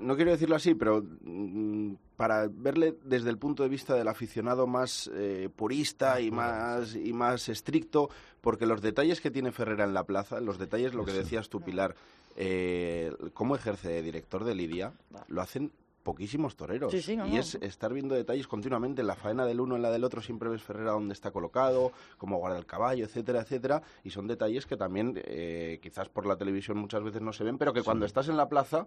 no 0.00 0.16
quiero 0.16 0.32
decirlo 0.32 0.56
así, 0.56 0.74
pero 0.74 1.00
mm, 1.00 1.92
para 2.16 2.48
verle 2.50 2.96
desde 3.04 3.30
el 3.30 3.38
punto 3.38 3.62
de 3.62 3.68
vista 3.68 3.94
del 3.94 4.08
aficionado 4.08 4.66
más 4.66 5.08
eh, 5.14 5.48
purista 5.54 6.20
y 6.20 6.32
más, 6.32 6.96
y 6.96 7.12
más 7.12 7.48
estricto, 7.48 8.10
porque 8.40 8.66
los 8.66 8.82
detalles 8.82 9.20
que 9.20 9.30
tiene 9.30 9.52
Ferrera 9.52 9.84
en 9.84 9.94
la 9.94 10.02
plaza, 10.02 10.40
los 10.40 10.58
detalles, 10.58 10.92
lo 10.92 11.04
que 11.04 11.12
decías 11.12 11.48
tú, 11.48 11.60
Pilar, 11.60 11.94
eh, 12.34 13.12
cómo 13.32 13.54
ejerce 13.54 13.90
de 13.90 14.02
director 14.02 14.42
de 14.42 14.56
Lidia, 14.56 14.92
lo 15.28 15.40
hacen 15.40 15.70
poquísimos 16.08 16.56
toreros. 16.56 16.90
Sí, 16.90 17.02
sí, 17.02 17.16
no, 17.18 17.26
y 17.26 17.32
no. 17.32 17.40
es 17.40 17.56
estar 17.56 17.92
viendo 17.92 18.14
detalles 18.14 18.48
continuamente. 18.48 19.02
En 19.02 19.08
la 19.08 19.14
faena 19.14 19.44
del 19.44 19.60
uno, 19.60 19.76
en 19.76 19.82
la 19.82 19.90
del 19.90 20.04
otro, 20.04 20.22
siempre 20.22 20.48
ves 20.48 20.62
Ferrera 20.62 20.92
dónde 20.92 21.12
está 21.12 21.30
colocado, 21.32 21.92
cómo 22.16 22.38
guarda 22.38 22.56
el 22.56 22.64
caballo, 22.64 23.04
etcétera, 23.04 23.42
etcétera. 23.42 23.82
Y 24.04 24.08
son 24.08 24.26
detalles 24.26 24.64
que 24.64 24.78
también, 24.78 25.20
eh, 25.22 25.78
quizás 25.82 26.08
por 26.08 26.24
la 26.24 26.38
televisión 26.38 26.78
muchas 26.78 27.02
veces 27.02 27.20
no 27.20 27.34
se 27.34 27.44
ven, 27.44 27.58
pero 27.58 27.74
que 27.74 27.82
cuando 27.82 28.06
estás 28.06 28.26
en 28.30 28.38
la 28.38 28.48
plaza 28.48 28.86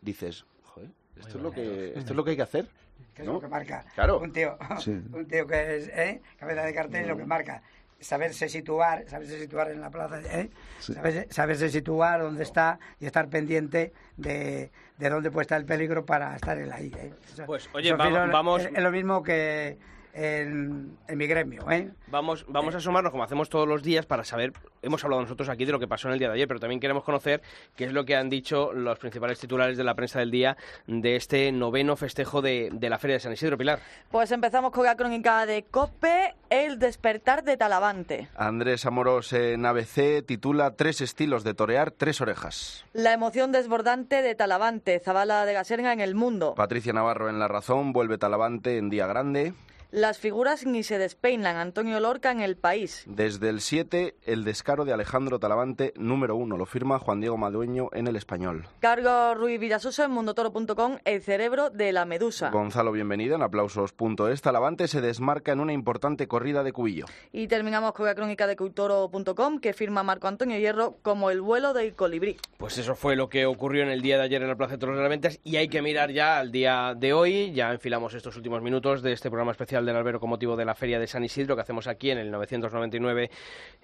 dices, 0.00 0.46
joder, 0.62 0.92
esto, 1.16 1.38
es 1.38 1.42
lo, 1.42 1.50
que, 1.50 1.88
esto 1.88 2.12
es 2.12 2.16
lo 2.16 2.22
que 2.22 2.30
hay 2.30 2.36
que 2.36 2.42
hacer. 2.42 2.68
que 3.14 3.22
es 3.22 3.26
¿no? 3.26 3.32
lo 3.34 3.40
que 3.40 3.48
marca. 3.48 3.84
Claro. 3.96 4.20
Un 4.20 4.32
tío, 4.32 4.56
Sí. 4.78 4.92
un 5.12 5.26
tío 5.26 5.48
que 5.48 5.76
es 5.76 5.88
¿eh? 5.88 6.22
cabeza 6.38 6.62
de 6.62 6.72
cartel, 6.72 7.08
lo 7.08 7.16
que 7.16 7.24
marca. 7.26 7.64
Saberse 8.00 8.48
situar, 8.48 9.04
saberse 9.08 9.38
situar 9.38 9.70
en 9.70 9.80
la 9.80 9.90
plaza, 9.90 10.20
¿eh? 10.22 10.48
Sí. 10.78 10.94
saberse, 10.94 11.26
saberse 11.30 11.68
situar 11.68 12.20
dónde 12.22 12.42
está 12.44 12.78
y 12.98 13.04
estar 13.06 13.28
pendiente 13.28 13.92
de, 14.16 14.70
de 14.96 15.08
dónde 15.10 15.30
puede 15.30 15.42
estar 15.42 15.60
el 15.60 15.66
peligro 15.66 16.06
para 16.06 16.34
estar 16.34 16.56
él 16.56 16.72
ahí. 16.72 16.90
¿eh? 16.96 17.12
Eso- 17.30 17.44
Pues, 17.44 17.68
oye, 17.74 17.88
eso, 17.88 17.98
va- 17.98 18.06
Filo, 18.06 18.26
vamos- 18.32 18.62
Es, 18.62 18.70
es 18.74 18.82
lo 18.82 18.90
mismo 18.90 19.22
que, 19.22 19.76
en, 20.12 20.96
en 21.08 21.18
mi 21.18 21.26
gremio. 21.26 21.70
¿eh? 21.70 21.90
Vamos, 22.08 22.44
vamos 22.48 22.74
a 22.74 22.80
sumarnos, 22.80 23.10
como 23.12 23.24
hacemos 23.24 23.48
todos 23.48 23.66
los 23.68 23.82
días, 23.82 24.06
para 24.06 24.24
saber, 24.24 24.52
hemos 24.82 25.02
hablado 25.04 25.22
nosotros 25.22 25.48
aquí 25.48 25.64
de 25.64 25.72
lo 25.72 25.78
que 25.78 25.88
pasó 25.88 26.08
en 26.08 26.14
el 26.14 26.18
día 26.18 26.28
de 26.28 26.34
ayer, 26.34 26.48
pero 26.48 26.60
también 26.60 26.80
queremos 26.80 27.04
conocer 27.04 27.42
qué 27.76 27.84
es 27.84 27.92
lo 27.92 28.04
que 28.04 28.16
han 28.16 28.28
dicho 28.28 28.72
los 28.72 28.98
principales 28.98 29.38
titulares 29.38 29.76
de 29.76 29.84
la 29.84 29.94
prensa 29.94 30.18
del 30.18 30.30
día 30.30 30.56
de 30.86 31.16
este 31.16 31.52
noveno 31.52 31.96
festejo 31.96 32.42
de, 32.42 32.70
de 32.72 32.90
la 32.90 32.98
Feria 32.98 33.16
de 33.16 33.20
San 33.20 33.32
Isidro 33.32 33.58
Pilar. 33.58 33.80
Pues 34.10 34.32
empezamos 34.32 34.72
con 34.72 34.84
la 34.84 34.96
crónica 34.96 35.46
de 35.46 35.64
COPE, 35.64 36.34
el 36.50 36.78
despertar 36.78 37.44
de 37.44 37.56
Talavante. 37.56 38.28
Andrés 38.36 38.86
Amorós 38.86 39.32
en 39.32 39.64
ABC 39.66 40.24
titula 40.26 40.74
Tres 40.76 41.00
estilos 41.00 41.44
de 41.44 41.54
torear, 41.54 41.90
tres 41.90 42.20
orejas. 42.20 42.84
La 42.92 43.12
emoción 43.12 43.52
desbordante 43.52 44.22
de 44.22 44.34
Talavante, 44.34 44.98
Zabala 45.00 45.44
de 45.44 45.52
Gaserga 45.52 45.92
en 45.92 46.00
el 46.00 46.14
mundo. 46.14 46.54
Patricia 46.54 46.92
Navarro 46.92 47.28
en 47.28 47.38
La 47.38 47.48
Razón 47.48 47.92
vuelve 47.92 48.18
Talavante 48.18 48.78
en 48.78 48.90
Día 48.90 49.06
Grande. 49.06 49.54
Las 49.92 50.18
figuras 50.18 50.66
ni 50.66 50.84
se 50.84 50.98
despeinan, 50.98 51.56
Antonio 51.56 51.98
Lorca 51.98 52.30
en 52.30 52.40
El 52.40 52.56
País. 52.56 53.02
Desde 53.08 53.48
el 53.48 53.60
7, 53.60 54.14
el 54.22 54.44
descaro 54.44 54.84
de 54.84 54.92
Alejandro 54.92 55.40
Talavante, 55.40 55.92
número 55.96 56.36
1, 56.36 56.56
lo 56.56 56.64
firma 56.64 57.00
Juan 57.00 57.18
Diego 57.18 57.36
Madueño 57.36 57.88
en 57.92 58.06
El 58.06 58.14
Español. 58.14 58.68
Carlos 58.78 59.36
Ruiz 59.36 59.58
Villasuso 59.58 60.04
en 60.04 60.12
mundotoro.com, 60.12 60.98
El 61.04 61.22
cerebro 61.22 61.70
de 61.70 61.90
la 61.90 62.04
medusa. 62.04 62.50
Gonzalo 62.50 62.92
Bienvenido 62.92 63.34
en 63.34 63.42
aplausos.es, 63.42 64.42
Talavante 64.42 64.86
se 64.86 65.00
desmarca 65.00 65.50
en 65.50 65.58
una 65.58 65.72
importante 65.72 66.28
corrida 66.28 66.62
de 66.62 66.72
cubillo. 66.72 67.06
Y 67.32 67.48
terminamos 67.48 67.92
con 67.92 68.06
la 68.06 68.14
crónica 68.14 68.46
de 68.46 68.54
cultoro.com, 68.54 69.58
que 69.58 69.72
firma 69.72 70.04
Marco 70.04 70.28
Antonio 70.28 70.56
Hierro 70.56 70.98
como 71.02 71.32
el 71.32 71.40
vuelo 71.40 71.72
del 71.72 71.96
colibrí. 71.96 72.36
Pues 72.58 72.78
eso 72.78 72.94
fue 72.94 73.16
lo 73.16 73.28
que 73.28 73.44
ocurrió 73.44 73.82
en 73.82 73.88
el 73.88 74.02
día 74.02 74.18
de 74.18 74.22
ayer 74.22 74.40
en 74.40 74.46
la 74.46 74.56
Plaza 74.56 74.74
de 74.74 74.78
Toros 74.78 74.94
de 74.94 75.02
las 75.02 75.10
Ventas 75.10 75.40
y 75.42 75.56
hay 75.56 75.66
que 75.66 75.82
mirar 75.82 76.12
ya 76.12 76.38
al 76.38 76.52
día 76.52 76.94
de 76.96 77.12
hoy. 77.12 77.50
Ya 77.54 77.72
enfilamos 77.72 78.14
estos 78.14 78.36
últimos 78.36 78.62
minutos 78.62 79.02
de 79.02 79.10
este 79.10 79.30
programa 79.30 79.50
especial 79.50 79.79
del 79.86 79.96
Albero 79.96 80.20
con 80.20 80.30
motivo 80.30 80.56
de 80.56 80.64
la 80.64 80.74
Feria 80.74 80.98
de 80.98 81.06
San 81.06 81.24
Isidro 81.24 81.54
que 81.54 81.62
hacemos 81.62 81.86
aquí 81.86 82.10
en 82.10 82.18
el 82.18 82.30
999 82.30 83.30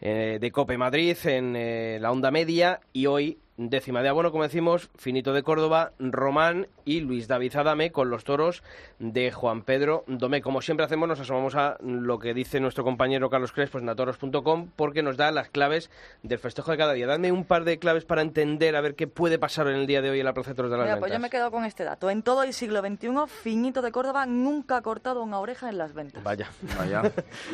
eh, 0.01 0.39
de 0.41 0.51
Cope 0.51 0.79
Madrid, 0.79 1.17
en 1.25 1.57
eh, 1.57 1.99
la 2.01 2.11
onda 2.11 2.31
media 2.31 2.81
y 2.93 3.07
hoy 3.07 3.39
décima 3.57 4.03
de 4.03 4.09
abono, 4.09 4.31
como 4.31 4.43
decimos, 4.43 4.91
Finito 4.97 5.33
de 5.33 5.43
Córdoba, 5.43 5.93
Román 5.99 6.69
y 6.85 7.01
Luis 7.01 7.27
David 7.29 7.57
Adame 7.57 7.91
con 7.91 8.11
los 8.11 8.25
toros 8.25 8.63
de 8.99 9.33
Juan 9.33 9.63
Pedro 9.63 10.05
Domé. 10.07 10.43
Como 10.43 10.61
siempre 10.63 10.85
hacemos, 10.85 11.09
nos 11.09 11.21
asomamos 11.21 11.55
a 11.55 11.77
lo 11.81 12.19
que 12.19 12.35
dice 12.35 12.61
nuestro 12.61 12.85
compañero 12.85 13.31
Carlos 13.31 13.53
Crespo 13.53 13.79
en 13.79 13.87
natoros.com 13.87 14.69
porque 14.77 15.03
nos 15.03 15.17
da 15.17 15.31
las 15.31 15.49
claves 15.49 15.91
del 16.23 16.39
festejo 16.39 16.71
de 16.71 16.77
cada 16.77 16.93
día. 16.93 17.07
Dame 17.07 17.33
un 17.33 17.45
par 17.45 17.65
de 17.65 17.79
claves 17.79 18.05
para 18.05 18.23
entender 18.23 18.77
a 18.77 18.81
ver 18.81 18.95
qué 18.95 19.07
puede 19.07 19.39
pasar 19.39 19.69
en 19.69 19.77
el 19.77 19.87
día 19.87 20.03
de 20.03 20.11
hoy 20.11 20.21
en 20.21 20.27
la 20.27 20.35
Plaza 20.35 20.51
de 20.51 20.57
Toros 20.57 20.71
de 20.71 20.77
las 20.77 20.87
Mira, 20.87 20.99
pues 20.99 21.11
yo 21.11 21.15
Ventas. 21.15 21.23
me 21.23 21.31
quedo 21.31 21.51
con 21.51 21.65
este 21.65 21.85
dato. 21.85 22.11
En 22.11 22.23
todo 22.23 22.43
el 22.43 22.53
siglo 22.53 22.81
XXI, 22.81 23.09
Finito 23.27 23.83
de 23.83 23.91
Córdoba 23.93 24.27
nunca 24.27 24.77
ha 24.77 24.83
cortado 24.83 25.23
una 25.23 25.39
oreja 25.39 25.69
en 25.69 25.79
las 25.79 25.95
ventas. 25.95 26.23
Vaya. 26.23 26.51
Vaya. 26.79 27.03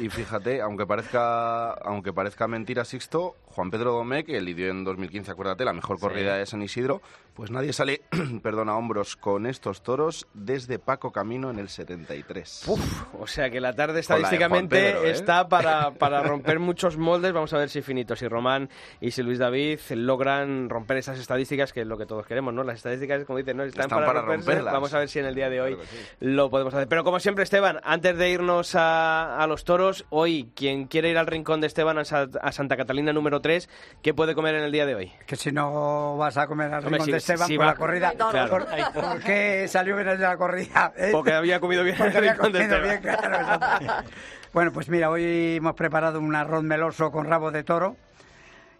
Y 0.00 0.08
fíjate, 0.08 0.60
aunque 0.60 0.86
parezca, 0.86 1.72
aunque 1.72 2.12
parezca 2.12 2.48
mentira, 2.48 2.84
Sixto, 2.84 3.36
Juan 3.46 3.70
Pedro 3.70 3.92
Domé, 3.92 4.24
que 4.24 4.40
lidió 4.40 4.70
en 4.70 4.84
2015, 4.84 5.30
acuérdate, 5.30 5.64
la 5.64 5.72
mejor 5.72 5.91
corrida 5.98 6.36
de 6.36 6.46
San 6.46 6.62
Isidro, 6.62 7.00
pues 7.34 7.50
nadie 7.50 7.72
sale, 7.72 8.02
perdón, 8.42 8.68
a 8.68 8.76
hombros 8.76 9.16
con 9.16 9.46
estos 9.46 9.82
toros 9.82 10.26
desde 10.34 10.78
Paco 10.78 11.12
Camino 11.12 11.50
en 11.50 11.58
el 11.58 11.68
73. 11.68 12.64
Uf, 12.66 13.04
o 13.18 13.26
sea 13.26 13.48
que 13.50 13.60
la 13.60 13.72
tarde 13.72 13.94
la 13.94 14.00
estadísticamente 14.00 14.76
Pedro, 14.76 15.04
¿eh? 15.04 15.10
está 15.12 15.48
para, 15.48 15.92
para 15.94 16.22
romper 16.22 16.58
muchos 16.58 16.96
moldes. 16.98 17.32
Vamos 17.32 17.52
a 17.54 17.58
ver 17.58 17.70
si 17.70 17.80
Finito, 17.80 18.16
si 18.16 18.28
Román 18.28 18.68
y 19.00 19.12
si 19.12 19.22
Luis 19.22 19.38
David 19.38 19.78
logran 19.90 20.68
romper 20.68 20.98
esas 20.98 21.18
estadísticas, 21.18 21.72
que 21.72 21.80
es 21.82 21.86
lo 21.86 21.96
que 21.96 22.04
todos 22.06 22.26
queremos, 22.26 22.52
¿no? 22.52 22.64
Las 22.64 22.76
estadísticas, 22.76 23.24
como 23.24 23.38
dicen, 23.38 23.56
¿no? 23.56 23.62
Están, 23.64 23.84
Están 23.84 23.98
para, 24.00 24.06
para 24.06 24.20
romperse. 24.22 24.50
romperlas. 24.50 24.74
Vamos 24.74 24.92
a 24.94 24.98
ver 24.98 25.08
si 25.08 25.18
en 25.18 25.24
el 25.26 25.34
día 25.34 25.48
de 25.48 25.60
hoy 25.60 25.72
Claro 25.74 25.88
que 25.90 25.96
sí. 25.96 26.04
lo 26.20 26.50
podemos 26.50 26.74
hacer. 26.74 26.88
Pero 26.88 27.02
como 27.02 27.18
siempre, 27.18 27.44
Esteban, 27.44 27.80
antes 27.82 28.16
de 28.18 28.28
irnos 28.30 28.74
a, 28.74 29.38
a 29.38 29.46
los 29.46 29.64
toros, 29.64 30.04
hoy, 30.10 30.50
quien 30.54 30.86
quiere 30.86 31.08
ir 31.10 31.16
al 31.16 31.26
rincón 31.26 31.60
de 31.62 31.66
Esteban 31.66 31.96
a, 31.98 32.02
a 32.02 32.52
Santa 32.52 32.76
Catalina 32.76 33.12
número 33.14 33.40
3, 33.40 33.68
¿qué 34.02 34.12
puede 34.12 34.34
comer 34.34 34.54
en 34.56 34.64
el 34.64 34.72
día 34.72 34.84
de 34.86 34.94
hoy? 34.94 35.12
Que 35.26 35.36
si 35.36 35.50
no 35.50 35.81
vas 36.18 36.36
a 36.36 36.46
comer 36.46 36.66
al 36.72 36.84
Hombre, 36.84 36.90
rincón 36.90 37.04
si- 37.06 37.10
de 37.12 37.18
Esteban 37.18 37.48
si 37.48 37.56
por 37.56 37.66
va- 37.66 37.70
la 37.70 37.76
corrida, 37.76 38.12
Claro. 38.12 38.50
¿por, 38.50 38.66
por 38.92 39.20
qué 39.22 39.66
salió 39.68 39.94
bien 39.96 40.08
de 40.08 40.18
la 40.18 40.36
corrida? 40.36 40.92
eh? 40.96 41.08
Porque 41.12 41.32
había 41.32 41.60
comido 41.60 41.82
bien 41.84 41.96
en 41.96 42.02
Porque 42.02 42.18
el 42.18 42.28
había 42.28 42.32
de 42.32 42.38
comido 42.38 42.60
Esteban. 42.60 42.82
bien, 42.88 43.00
claro. 43.02 44.04
Bueno, 44.52 44.72
pues 44.72 44.88
mira, 44.88 45.08
hoy 45.10 45.56
hemos 45.56 45.74
preparado 45.74 46.18
un 46.20 46.34
arroz 46.34 46.62
meloso 46.62 47.10
con 47.10 47.26
rabo 47.26 47.50
de 47.50 47.64
toro, 47.64 47.96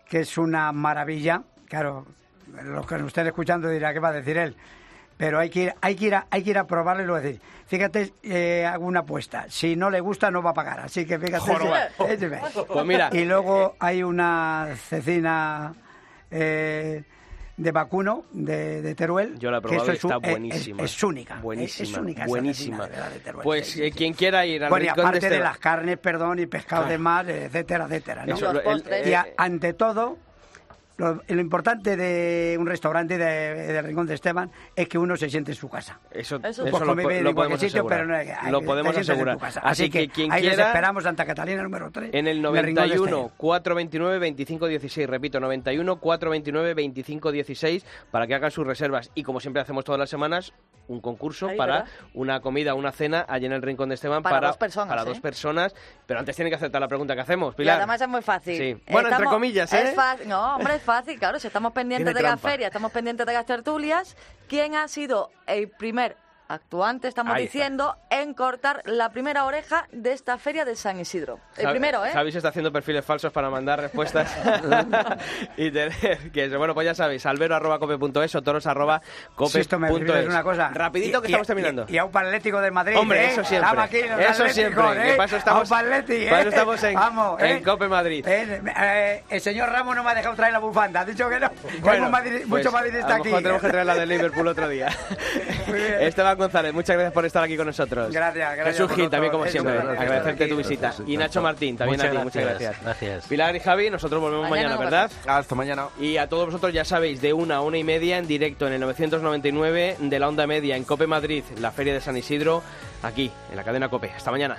que 0.08 0.20
es 0.20 0.36
una 0.36 0.70
maravilla. 0.72 1.42
Claro, 1.68 2.04
los 2.62 2.86
que 2.86 2.98
nos 2.98 3.06
estén 3.08 3.26
escuchando 3.28 3.68
dirán, 3.70 3.94
¿qué 3.94 4.00
va 4.00 4.08
a 4.10 4.12
decir 4.12 4.36
él? 4.36 4.54
Pero 5.16 5.38
hay 5.38 5.48
que 5.50 5.60
ir, 5.64 5.74
hay 5.80 5.94
que 5.94 6.06
ir, 6.06 6.14
a, 6.14 6.26
hay 6.30 6.42
que 6.42 6.50
ir 6.50 6.58
a 6.58 6.66
probarlo 6.66 7.02
y 7.02 7.06
lo 7.06 7.14
decir. 7.14 7.40
Fíjate, 7.66 8.12
eh, 8.22 8.66
hago 8.66 8.84
una 8.84 9.00
apuesta. 9.00 9.46
Si 9.48 9.76
no 9.76 9.88
le 9.88 10.00
gusta, 10.00 10.30
no 10.30 10.42
va 10.42 10.50
a 10.50 10.54
pagar. 10.54 10.80
Así 10.80 11.06
que 11.06 11.18
fíjate. 11.18 11.44
Si- 11.44 11.52
eh, 12.12 12.40
Pues 12.68 12.84
mira. 12.84 13.08
Y 13.12 13.24
luego 13.24 13.76
hay 13.78 14.02
una 14.02 14.68
cecina 14.88 15.72
eh, 16.32 17.04
de 17.56 17.70
vacuno 17.70 18.24
de, 18.32 18.80
de 18.82 18.94
Teruel. 18.94 19.38
Yo 19.38 19.50
la 19.50 19.58
he 19.58 19.60
que 19.60 19.68
probado 19.68 19.82
eso 19.84 19.92
y 19.92 19.96
es 19.96 20.04
un- 20.04 20.10
está 20.12 20.26
es- 20.26 20.32
buenísima. 20.32 20.82
Es, 20.82 20.92
es 20.96 21.02
única. 21.04 21.36
Buenísima, 21.40 21.88
Es, 21.90 21.96
única 21.98 22.26
buenísima. 22.26 22.86
cecina, 22.86 23.08
de 23.10 23.18
Teruel. 23.20 23.44
Pues 23.44 23.66
Sí, 23.66 23.72
sí, 23.74 23.82
eh, 23.82 23.90
sí. 23.90 23.98
quien 23.98 24.14
quiera 24.14 24.46
ir 24.46 24.64
al 24.64 24.70
Bueno, 24.70 24.86
y 24.86 24.88
aparte 24.88 25.28
de, 25.28 25.38
las 25.38 25.58
carnes, 25.58 25.98
perdón, 25.98 26.38
y 26.38 26.46
pescado 26.46 26.86
de 26.88 26.98
mar, 26.98 27.28
etcétera, 27.30 27.84
etcétera. 27.84 28.26
¿no? 28.26 28.34
Eso, 28.34 28.50
el- 28.50 28.82
eh, 28.90 29.02
y 29.10 29.12
a- 29.12 29.26
ante 29.36 29.74
todo, 29.74 30.18
lo, 30.96 31.22
lo 31.26 31.40
importante 31.40 31.96
de 31.96 32.56
un 32.58 32.66
restaurante 32.66 33.18
de, 33.18 33.24
de 33.72 33.82
Rincón 33.82 34.06
de 34.06 34.14
Esteban 34.14 34.50
es 34.76 34.88
que 34.88 34.98
uno 34.98 35.16
se 35.16 35.28
siente 35.30 35.52
en 35.52 35.56
su 35.56 35.68
casa. 35.68 35.98
Eso, 36.10 36.40
Eso. 36.44 36.64
Pues 36.70 36.80
lo, 36.84 36.94
lo 36.94 37.00
en 37.00 37.02
cualquier 37.04 37.34
podemos 37.34 37.60
sitio, 37.60 37.80
asegurar. 37.80 37.98
pero 38.00 38.10
no 38.10 38.16
hay- 38.16 38.50
lo 38.52 38.62
podemos 38.62 38.96
asegurar. 38.96 39.38
casa. 39.38 39.60
Así, 39.64 39.88
que, 39.90 40.08
quien 40.08 40.30
ahí 40.32 40.42
les 40.42 40.50
quiera, 40.54 40.68
esperamos 40.68 41.04
Santa 41.04 41.24
Catalina 41.24 41.62
número 41.62 41.90
3. 41.90 42.10
en 42.12 42.26
el 42.28 42.36
Rincón 42.36 42.52
de 42.54 42.62
91 42.72 43.04
Esteban. 43.06 43.30
429 43.36 44.14
2516, 44.30 45.08
repito, 45.08 45.40
91 45.40 45.96
429 45.96 46.74
2516 46.74 47.84
para 48.10 48.26
que 48.26 48.34
hagan 48.34 48.50
sus 48.50 48.66
reservas 48.66 49.10
y 49.14 49.22
como 49.22 49.40
siempre 49.40 49.62
hacemos 49.62 49.84
todas 49.84 49.98
las 49.98 50.10
semanas, 50.10 50.52
un 50.88 51.00
concurso 51.00 51.48
Ahí, 51.48 51.56
para 51.56 51.72
¿verdad? 51.74 51.88
una 52.14 52.40
comida, 52.40 52.74
una 52.74 52.90
cena 52.92 53.24
allí 53.28 53.46
en 53.46 53.52
el 53.52 53.62
Rincón 53.62 53.88
de 53.88 53.94
Esteban 53.94 54.22
Para 54.22 54.48
dos 54.48 54.56
personas, 54.56 54.88
para 54.88 55.02
¿eh? 55.02 55.04
dos 55.06 55.20
personas, 55.20 55.74
pero 56.06 56.20
antes 56.20 56.34
tienen 56.34 56.50
que 56.50 56.56
aceptar 56.56 56.80
la 56.80 56.88
pregunta 56.88 57.14
que 57.14 57.20
hacemos, 57.20 57.54
Y 57.54 57.58
Pilar. 57.58 57.78
además 57.78 58.00
es 58.00 58.08
muy 58.08 58.20
fácil. 58.22 58.56
Sí. 58.58 58.82
Bueno, 58.90 59.08
entre 59.08 59.24
comillas, 59.26 59.72
¿eh? 59.72 59.82
Es 59.90 59.94
fácil. 59.94 60.28
No, 60.28 60.56
hombre, 60.56 60.74
es 60.82 60.86
fácil, 60.86 61.18
claro. 61.18 61.38
Si 61.38 61.46
estamos 61.46 61.72
pendientes 61.72 62.06
Tiene 62.06 62.18
de 62.18 62.22
la 62.22 62.28
trampa. 62.30 62.50
feria, 62.50 62.66
estamos 62.66 62.90
pendientes 62.92 63.24
de 63.24 63.32
las 63.32 63.46
tertulias. 63.46 64.16
¿Quién 64.48 64.74
ha 64.74 64.88
sido 64.88 65.30
el 65.46 65.68
primer 65.68 66.16
actuante, 66.54 67.08
estamos 67.08 67.34
Ahí 67.34 67.44
está. 67.44 67.58
diciendo, 67.58 67.96
en 68.10 68.34
cortar 68.34 68.82
la 68.84 69.10
primera 69.10 69.44
oreja 69.44 69.86
de 69.92 70.12
esta 70.12 70.38
feria 70.38 70.64
de 70.64 70.76
San 70.76 70.98
Isidro? 71.00 71.38
El 71.56 71.66
Javi- 71.66 71.70
primero, 71.72 72.04
¿eh? 72.04 72.10
Javi 72.12 72.32
se 72.32 72.38
está 72.38 72.48
haciendo 72.50 72.72
perfiles 72.72 73.04
falsos 73.04 73.32
para 73.32 73.50
mandar 73.50 73.80
respuestas 73.80 74.34
y 75.56 75.70
tener 75.70 76.30
que 76.32 76.44
eso. 76.44 76.58
Bueno, 76.58 76.74
pues 76.74 76.84
ya 76.86 76.94
sabéis, 76.94 77.24
albero.cope.es 77.26 78.34
o 78.34 78.42
toros.cope.es. 78.42 79.52
Si 79.52 79.60
esto 79.60 79.78
me 79.78 79.90
permites 79.92 80.26
una 80.26 80.42
cosa. 80.42 80.70
Rapidito 80.72 81.20
que 81.20 81.28
Y- 81.28 81.32
estamos 81.32 81.46
terminando. 81.46 81.86
Y, 81.88 81.94
y 81.94 81.98
a 81.98 82.04
un 82.04 82.16
Atlético 82.16 82.60
de 82.60 82.70
Madrid. 82.70 82.96
Hombre, 82.98 83.24
¿eh? 83.24 83.30
eso 83.32 83.44
siempre. 83.44 83.68
Estamos 83.70 83.84
aquí, 83.84 84.02
los 84.02 84.20
Eso 84.20 84.48
siempre. 84.48 84.82
¿eh? 85.10 85.16
Eso 85.24 85.36
estamos- 85.36 85.60
A 85.60 85.62
un 85.62 85.68
para 85.82 85.98
¿eh? 85.98 86.40
eso 86.40 86.48
estamos 86.48 86.82
en- 86.84 86.94
Vamos, 86.94 87.40
en 87.42 87.56
¿eh? 87.56 87.62
Cope 87.62 87.88
Madrid. 87.88 88.24
Eh, 88.26 88.62
eh, 88.76 89.24
el 89.28 89.40
señor 89.40 89.70
Ramos 89.70 89.96
no 89.96 90.02
me 90.04 90.10
ha 90.10 90.14
dejado 90.14 90.34
traer 90.36 90.52
la 90.52 90.58
bufanda. 90.60 91.00
Ha 91.00 91.04
dicho 91.04 91.28
que 91.28 91.40
no. 91.40 91.50
Bueno, 91.80 92.08
madrid- 92.10 92.44
pues, 92.48 92.64
mucho 92.64 92.72
madridista 92.72 93.06
a 93.06 93.10
lo 93.10 93.14
aquí. 93.16 93.24
mejor 93.28 93.42
tenemos 93.42 93.62
que 93.62 93.68
traer 93.68 93.86
la 93.86 93.94
de 93.94 94.06
Liverpool 94.06 94.46
otro 94.48 94.68
día. 94.68 94.88
Muy 95.66 95.78
bien. 95.78 96.02
Esteban 96.02 96.36
González, 96.42 96.72
muchas 96.72 96.96
gracias 96.96 97.12
por 97.12 97.24
estar 97.24 97.42
aquí 97.42 97.56
con 97.56 97.66
nosotros. 97.66 98.12
Gracias, 98.12 98.56
gracias 98.56 98.76
Jesús 98.76 98.92
Gil, 98.96 99.10
también 99.10 99.32
como 99.32 99.46
siempre, 99.46 99.78
agradecerte 99.78 100.46
tu 100.46 100.56
visita. 100.56 100.88
Gracias. 100.88 101.08
Y 101.08 101.16
Nacho 101.16 101.42
Martín, 101.42 101.76
también 101.76 101.98
Muchas 101.98 102.14
a 102.14 102.18
ti, 102.18 102.24
muchas 102.24 102.44
gracias, 102.44 102.82
gracias. 102.82 103.26
Pilar 103.26 103.56
y 103.56 103.60
Javi, 103.60 103.90
nosotros 103.90 104.20
volvemos 104.20 104.50
Mañana 104.50 104.76
¿verdad? 104.76 105.10
Hasta 105.26 105.54
mañana. 105.54 105.88
Y 106.00 106.16
a 106.16 106.28
todos 106.28 106.46
vosotros 106.46 106.72
ya 106.72 106.84
sabéis, 106.84 107.20
de 107.20 107.32
una 107.32 107.56
a 107.56 107.60
una 107.62 107.78
y 107.78 107.84
media 107.84 108.18
en 108.18 108.26
directo 108.26 108.66
en 108.66 108.74
el 108.74 108.80
999 108.80 109.96
de 110.00 110.18
la 110.18 110.28
onda 110.28 110.46
media 110.46 110.76
en 110.76 110.84
Cope 110.84 111.06
Madrid, 111.06 111.44
la 111.60 111.70
Feria 111.70 111.94
de 111.94 112.00
San 112.00 112.16
Isidro, 112.16 112.62
aquí, 113.02 113.30
en 113.50 113.56
la 113.56 113.64
cadena 113.64 113.88
Cope. 113.88 114.10
Hasta 114.10 114.30
mañana. 114.30 114.56